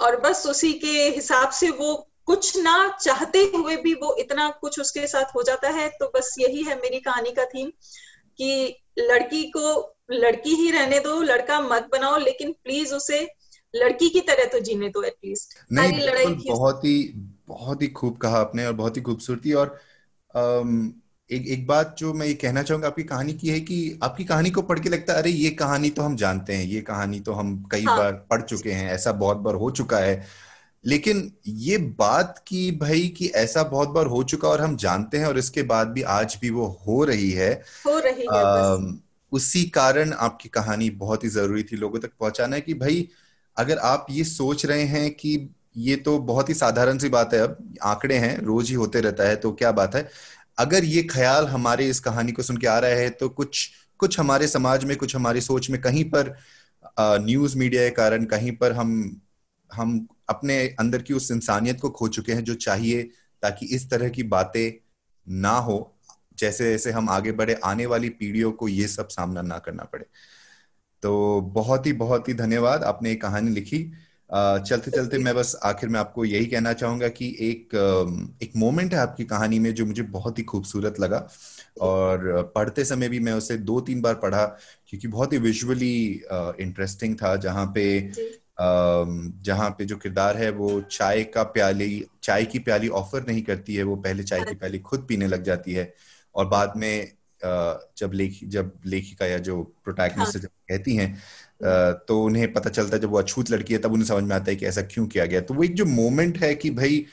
और 0.00 0.20
बस 0.20 0.46
उसी 0.46 0.72
के 0.72 1.08
हिसाब 1.08 1.50
से 1.50 1.70
वो 1.70 2.08
कुछ 2.26 2.56
ना 2.58 2.96
चाहते 3.02 3.38
हुए 3.54 3.76
भी 3.76 3.94
वो 3.94 4.16
इतना 4.18 4.48
कुछ 4.50 4.80
उसके 4.80 5.06
साथ 5.06 5.24
हो 5.34 5.42
जाता 5.42 5.68
है। 5.68 5.88
तो 5.88 6.12
बस 6.14 6.34
यही 6.38 6.62
है 6.62 6.76
मेरी 6.76 7.00
कहानी 7.00 7.30
का 7.30 7.44
थीम 7.44 7.70
कि 8.38 8.76
लड़की 8.98 9.42
को 9.44 9.96
लड़की 10.10 10.54
ही 10.54 10.70
रहने 10.70 11.00
दो 11.00 11.22
लड़का 11.22 11.60
मत 11.60 11.88
बनाओ 11.92 12.16
लेकिन 12.16 12.52
प्लीज़ 12.52 12.94
उसे 12.94 13.28
लड़की 13.74 14.08
की 14.08 14.20
तरह 14.20 14.44
तो 14.44 14.60
जीने 14.60 14.88
दो 14.88 15.02
एटलीस्ट 15.02 15.58
नहीं 15.72 16.00
लड़ाई 16.00 16.34
बहुत 16.48 16.84
ही 16.84 17.12
बहुत 17.48 17.82
ही 17.82 17.88
खूब 17.88 18.16
कहा 18.16 18.38
आपने 18.38 18.66
और 18.66 18.72
बहुत 18.72 18.96
ही 18.96 19.02
खूबसूरती 19.02 19.52
और 19.52 19.78
एक 21.30 21.46
एक 21.48 21.66
बात 21.66 21.96
जो 21.98 22.12
मैं 22.14 22.26
ये 22.26 22.34
कहना 22.34 22.62
चाहूँगा 22.62 22.88
आपकी 22.88 23.02
कहानी 23.04 23.32
की 23.34 23.48
है 23.48 23.60
कि 23.60 23.98
आपकी 24.02 24.24
कहानी 24.24 24.50
को 24.50 24.62
पढ़ 24.62 24.78
के 24.80 24.88
लगता 24.88 25.12
है 25.12 25.18
अरे 25.18 25.30
ये 25.30 25.50
कहानी 25.50 25.90
तो 25.90 26.02
हम 26.02 26.16
जानते 26.16 26.54
हैं 26.56 26.64
ये 26.64 26.80
कहानी 26.80 27.20
तो 27.20 27.32
हम 27.32 27.64
कई 27.72 27.84
हाँ. 27.84 27.96
बार 27.98 28.12
पढ़ 28.30 28.42
चुके 28.42 28.72
हैं 28.72 28.90
ऐसा 28.90 29.12
बहुत 29.12 29.36
बार 29.36 29.54
हो 29.54 29.70
चुका 29.70 29.98
है। 29.98 30.22
लेकिन 30.84 31.32
ये 31.46 31.78
बात 31.98 32.44
की 32.48 32.70
भाई 32.72 33.08
कि 33.08 33.26
ऐसा 33.36 33.62
बहुत 33.64 33.88
बार 33.88 34.06
हो 34.06 34.22
चुका 34.24 34.48
और 34.48 34.60
हम 34.60 34.76
जानते 34.76 35.18
हैं 35.18 35.26
और 35.26 35.38
इसके 35.38 35.62
बाद 35.64 35.88
भी 35.88 36.02
आज 36.02 36.38
भी 36.42 36.50
वो 36.50 36.66
हो 36.88 37.04
रही 37.04 37.30
है 37.32 37.52
हो 37.86 37.98
रही 37.98 38.28
है 38.34 38.44
आ, 38.52 38.76
उसी 39.32 39.64
कारण 39.70 40.12
आपकी 40.12 40.48
कहानी 40.48 40.90
बहुत 40.90 41.24
ही 41.24 41.28
ज़रूरी 41.28 41.62
थी 41.62 41.76
लोगों 41.76 42.00
तक 42.00 42.10
पहुंचाना 42.20 42.56
है 42.56 42.62
कि 42.62 42.74
भाई 42.74 43.08
अगर 43.56 43.78
आप 43.78 44.06
ये 44.10 44.24
सोच 44.24 44.66
रहे 44.66 44.82
हैं 44.84 45.10
कि 45.14 45.54
ये 45.76 45.96
तो 45.96 46.18
बहुत 46.18 46.48
ही 46.48 46.54
साधारण 46.54 46.98
सी 46.98 47.08
बात 47.08 47.34
है 47.34 47.40
अब 47.40 47.74
आंकड़े 47.82 48.16
हैं 48.18 48.38
रोज 48.38 48.68
ही 48.68 48.74
होते 48.74 49.00
रहता 49.00 49.28
है 49.28 49.36
तो 49.36 49.52
क्या 49.52 49.72
बात 49.72 49.94
है? 49.94 50.08
अगर 50.58 50.84
ये 50.84 51.02
ख्याल 51.02 51.46
हमारे 51.46 51.88
इस 51.88 52.00
कहानी 52.00 52.32
को 52.32 52.42
सुन 52.42 52.56
के 52.56 52.66
आ 52.66 52.78
रहा 52.78 52.90
है 52.90 53.10
तो 53.10 53.28
कुछ 53.30 53.70
कुछ 54.00 54.18
हमारे 54.20 54.48
समाज 54.48 54.84
में, 54.84 54.96
कुछ 54.96 55.14
हमारी 55.16 55.40
सोच 55.40 55.70
में 55.70 55.80
कहीं 55.80 56.04
पर 56.14 56.34
न्यूज़ 57.00 57.56
मीडिया 57.58 57.82
के 57.82 57.90
कारण 57.90 58.24
कहीं 58.24 58.52
पर 58.56 58.72
हम 58.72 59.20
हम 59.70 60.06
अपने 60.28 60.58
अंदर 60.80 61.02
की 61.02 61.14
उस 61.14 61.30
इंसानियत 61.30 61.80
को 61.80 61.90
खो 61.90 62.08
चुके 62.08 62.32
हैं 62.32 62.44
जो 62.44 62.54
चाहिए 62.56 63.02
ताकि 63.42 63.66
इस 63.66 63.88
तरह 63.90 64.08
की 64.08 64.22
बातें 64.24 64.72
ना 65.26 65.56
हो, 65.58 65.94
जैसे 66.38 66.70
जैसे 66.72 66.90
हम 66.90 67.08
आगे 67.10 67.32
बढ़े, 67.32 67.54
आने 67.54 67.86
वाली 67.86 68.08
पीढ़ियों 68.10 68.52
को 68.52 68.68
ये 68.68 68.86
सब 68.88 69.08
सामना 69.08 69.42
ना 69.42 69.58
करना 69.58 69.84
पड़े। 69.84 70.04
तो 71.02 71.40
बहुत 71.54 71.86
ही 71.86 71.92
बहुत 71.94 72.28
ही 72.28 72.34
धन्यवाद, 72.34 72.84
आपने 72.84 73.12
एक 73.12 73.22
कहानी 73.22 73.50
लिखी। 73.50 73.78
चलते 74.30 74.90
चलते 74.90 75.18
मैं 75.18 75.34
बस 75.34 75.54
आखिर 75.64 75.88
में 75.88 75.98
आपको 76.00 76.24
यही 76.24 76.46
कहना 76.46 76.72
चाहूँगा 76.72 77.08
कि 77.08 77.28
एक 77.40 77.74
एक 78.42 78.52
मोमेंट 78.56 78.94
है 78.94 78.98
आपकी 79.00 79.24
कहानी 79.24 79.58
में 79.58 79.72
जो 79.74 79.86
मुझे 79.86 80.02
बहुत 80.02 80.38
ही 80.38 80.42
खूबसूरत 80.44 81.00
लगा। 81.00 81.28
और 81.80 82.52
पढ़ते 82.54 82.84
समय 82.84 83.08
भी 83.08 83.20
मैं 83.20 83.32
उसे 83.32 83.56
दो 83.58 83.80
तीन 83.80 84.00
बार 84.00 84.14
पढ़ा 84.14 84.44
क्योंकि 84.88 85.08
बहुत 85.08 85.32
ही 85.32 85.38
विजुअली 85.38 86.22
इंटरेस्टिंग 86.60 87.16
था 87.16 87.34
जहाँ 87.36 87.66
पे 87.74 87.86
जहाँ 89.42 89.70
पे 89.70 89.84
जो 89.84 89.96
किरदार 89.96 90.36
है 90.36 90.50
वो 90.50 90.80
चाय 90.80 91.22
का 91.24 91.42
प्याली 91.42 92.04
चाय 92.22 92.44
की 92.44 92.58
प्याली 92.58 92.88
ऑफ़र 92.88 93.26
नहीं 93.28 93.42
करती 93.42 93.74
है 93.74 93.82
वो 93.82 93.96
पहले 93.96 94.22
चाय 94.22 94.40
की 94.40 94.54
प्याली 94.54 94.78
खुद 94.78 95.06
पीने 95.08 95.26
लग 95.26 95.42
जाती 95.42 95.72
है। 95.72 95.92
और 96.34 96.46
बाद 96.46 96.72
में 96.76 97.12
जब 97.42 98.10
लेखी 98.14 98.46
जब 98.46 98.72
लेखिका 98.86 99.26
या 99.26 99.38
जो 99.38 99.62
प्रोटैगनिस्ट 99.84 100.34
हाँ. 100.34 100.42
जब 100.42 100.48
कहती 100.48 100.96
हैं 100.96 101.16
तो 101.60 102.22
उन्हें 102.24 102.52
पता 102.52 102.70
चलता 102.70 102.96
है 102.96 103.02
जब 103.02 103.10
वो 103.10 103.18
अछूत 103.18 103.50
लड़की 103.50 103.74
है 103.74 103.80
तब 103.80 103.92
उन्हें 103.92 104.06
समझ 104.08 104.24
में 104.24 104.34
आता 104.36 104.50
है 104.50 104.56
कि 104.56 104.66
ऐसा 104.66 104.82
क्यों 104.84 105.06
किया 105.06 105.24
गया। 105.26 105.40
तो 105.40 105.54
वो 105.54 105.64
एक 105.64 105.74
जो 105.74 105.84
मोमेंट 105.86 106.38
है 106.38 106.54
कि 106.54 106.70
भाई 106.70 107.04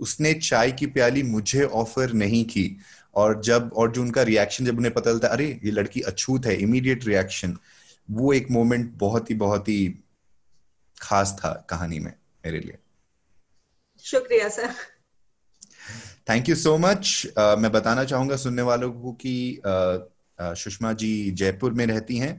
उसने 0.00 0.32
चाय 0.34 0.72
की 0.72 0.86
प्याली 0.88 1.22
मुझे 1.22 1.62
ऑफ़र 1.64 2.12
नहीं 2.14 2.44
की। 2.44 2.76
और 3.14 3.40
जब 3.42 3.70
और 3.72 3.92
जो 3.92 4.02
उनका 4.02 4.22
रिएक्शन 4.22 4.64
जब 4.64 4.78
उन्हें 4.78 4.92
पता 4.94 5.10
चलता 5.10 5.28
है 5.28 5.34
अरे 5.34 5.46
ये 5.64 5.70
लड़की 5.70 6.00
अछूत 6.02 6.46
है 6.46 6.56
इमीडिएट 6.56 7.06
रिएक्शन 7.06 7.56
वो 8.08 8.32
एक 8.32 8.50
मोमेंट 8.50 8.92
बहुत 8.98 9.30
ही 9.30 9.34
बहुत 9.34 9.68
ही 9.68 9.86
खास 11.00 11.36
था 11.38 11.52
कहानी 11.70 11.98
में 11.98 12.12
मेरे 12.46 12.60
लिए। 12.60 12.78
शुक्रिया 14.04 14.48
sir. 14.48 14.74
Thank 16.28 16.48
you 16.48 16.54
so 16.56 16.76
much 16.78 17.26
मैं 17.38 17.70
बताना 17.72 18.04
चाहूँगा 18.04 18.36
सुनने 18.36 18.62
वालों 18.62 18.90
को 18.92 19.12
कि 19.12 19.60
सुषमा 20.40 20.92
जी 20.92 21.30
जयपुर 21.30 21.72
में 21.72 21.86
रहती 21.86 22.18
हैं। 22.18 22.34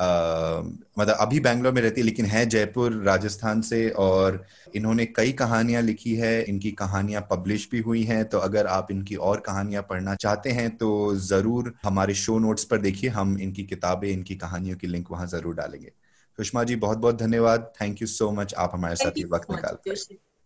मतलब 0.00 1.16
अभी 1.20 1.40
बैंगलोर 1.40 1.72
में 1.72 1.80
रहती 1.82 2.00
है 2.00 2.04
लेकिन 2.04 2.26
है 2.26 2.44
जयपुर 2.46 2.92
राजस्थान 3.04 3.60
से 3.62 3.88
और 3.98 4.44
इन्होंने 4.74 5.06
कई 5.06 5.32
कहानियाँ 5.32 5.82
लिखी 5.82 6.14
है। 6.16 6.42
इनकी 6.44 6.70
कहानियाँ 6.72 7.26
पब्लिश 7.30 7.68
भी 7.72 7.80
हुई 7.80 8.02
हैं 8.04 8.24
तो 8.24 8.38
अगर 8.40 8.66
आप 8.68 8.90
इनकी 8.90 9.14
और 9.16 9.40
कहानियाँ 9.40 9.82
पढ़ना 9.90 10.14
चाहते 10.16 10.50
हैं 10.50 10.68
तो 10.76 10.90
ज़रूर 11.18 11.72
हमारे 11.84 12.14
शो 12.16 12.38
नोट्स 12.38 12.64
पर 12.64 12.78
देखिए 12.80 13.10
हम 13.10 13.36
इनकी 13.40 13.64
किताबें 13.64 14.08
इनकी 14.08 14.36
कहानियों 14.36 14.76
की 14.76 14.86
लिंक 14.86 15.10
वहाँ 15.10 15.26
ज़रूर 15.28 15.54
डालेंगे। 15.54 15.92
सुषमा 16.38 16.64
जी 16.64 16.76
बहुत 16.78 16.98
बहुत 16.98 17.18
धन्यवाद। 17.18 17.72
थैंक 17.80 18.02
यू 18.02 18.08
सो 18.08 18.30
मच 18.32 18.54
आप 18.58 18.70
हमारे 18.74 18.96
साथ 18.96 19.18
ये 19.18 19.24
वक्त 19.32 19.50
निकाल 19.50 19.76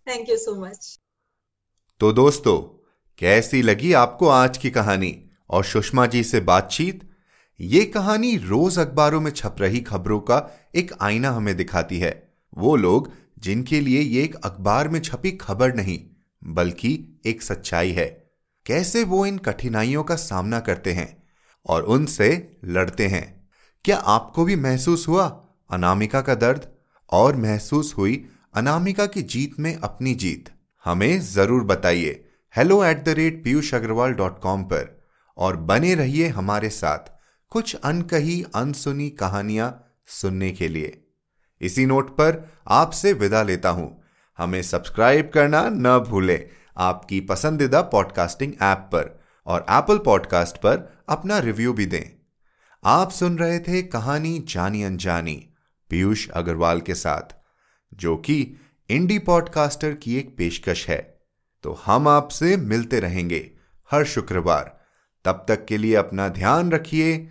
थैंक 0.06 0.30
यू 0.30 0.36
सो 0.38 0.54
मच 0.60 0.98
तो 2.00 2.12
दोस्तों 2.12 2.58
कैसी 3.18 3.62
लगी 3.62 3.92
आपको 3.94 4.28
आज 4.28 4.58
की 4.58 4.70
कहानी? 4.72 5.16
और 5.50 5.64
सुषमा 5.64 6.06
जी 6.06 6.22
से 6.24 6.40
बातचीत 6.42 7.02
ये 7.60 7.84
कहानी 7.84 8.36
रोज 8.36 8.78
अखबारों 8.78 9.20
में 9.20 9.30
छप 9.30 9.56
रही 9.60 9.80
खबरों 9.80 10.20
का 10.20 10.38
एक 10.74 10.92
आईना 11.00 11.30
हमें 11.30 11.56
दिखाती 11.56 11.98
है। 11.98 12.32
वो 12.58 12.76
लोग 12.76 13.12
जिनके 13.38 13.80
लिए 13.80 14.00
ये 14.00 14.22
एक 14.22 14.34
अखबार 14.34 14.88
में 14.88 15.00
छपी 15.00 15.30
खबर 15.30 15.74
नहीं, 15.74 15.98
बल्कि 16.42 17.20
एक 17.26 17.42
सच्चाई 17.42 17.92
है। 17.92 18.06
कैसे 18.66 19.04
वो 19.04 19.26
इन 19.26 19.38
कठिनाइयों 19.38 20.02
का 20.04 20.16
सामना 20.16 20.60
करते 20.60 20.92
हैं 20.92 21.22
और 21.66 21.82
उनसे 21.82 22.58
लड़ते 22.64 23.06
हैं? 23.06 23.48
क्या 23.84 23.96
आपको 23.96 24.44
भी 24.44 24.56
महसूस 24.56 25.08
हुआ 25.08 25.26
अनामिका 25.70 26.20
का 26.20 26.34
दर्द? 26.34 26.68
और 27.12 27.36
महसूस 27.36 27.94
हुई 27.98 28.24
अनामिका 28.54 29.06
की 29.06 29.22
जीत 29.22 29.60
में 29.60 29.74
अपनी 29.74 30.14
जीत? 30.14 30.50
हमें 30.84 31.20
ज़रूर 31.20 31.64
बताइए। 31.64 32.24
Hello 32.56 32.84
at 32.84 33.04
the 33.04 33.08
rate 33.08 33.42
Piyush 33.44 33.74
Agarwal 33.74 34.12
dot 34.12 34.40
com 34.40 34.62
पर। 34.62 35.04
और 35.38 35.56
बने 35.56 35.94
रहिए 35.94 36.28
हमारे 36.28 36.68
साथ। 36.68 37.13
कुछ 37.54 37.74
अनकही, 37.74 38.44
अनसुनी 38.54 39.10
कहानियाँ 39.10 39.94
सुनने 40.06 40.50
के 40.52 40.68
लिए। 40.68 41.04
इसी 41.60 41.86
नोट 41.86 42.10
पर 42.10 42.52
आपसे 42.68 43.12
विदा 43.12 43.42
लेता 43.42 43.68
हूँ। 43.68 44.02
हमें 44.38 44.62
सब्सक्राइब 44.62 45.30
करना 45.34 45.68
न 45.68 45.98
भूलें 45.98 46.48
आपकी 46.76 47.20
पसंदीदा 47.20 47.82
पॉडकास्टिंग 47.82 48.52
ऐप 48.62 48.78
पर 48.78 49.22
और 49.46 49.66
एप्पल 49.70 49.98
पॉडकास्ट 49.98 50.56
पर 50.56 51.04
अपना 51.08 51.38
रिव्यू 51.38 51.72
भी 51.72 51.86
दें। 51.86 52.24
आप 52.84 53.10
सुन 53.10 53.38
रहे 53.38 53.58
थे 53.58 53.82
कहानी 53.82 54.38
जानी 54.38 54.82
अनजानी 54.82 55.48
पीयूष 55.90 56.28
अग्रवाल 56.28 56.80
के 56.80 56.94
साथ, 56.94 57.34
जो 57.94 58.16
कि 58.16 58.56
इंडी 58.90 59.18
पॉडकास्टर 59.18 59.94
की 59.94 60.16
एक 60.16 60.36
पेशकश 60.38 60.88
है। 60.88 61.20
तो 61.62 61.72
हम 61.86 62.08
आपसे 62.08 62.56
मिलते 62.56 63.00
रहेंगे 63.00 63.50
हर 63.90 64.04
शुक्रवार। 64.04 64.84
तब 65.24 65.44
तक 65.48 65.64
के 65.64 65.76
लिए 65.76 65.94
अपना 65.94 66.28
ध्यान 66.28 66.72
रखिए 66.72 67.30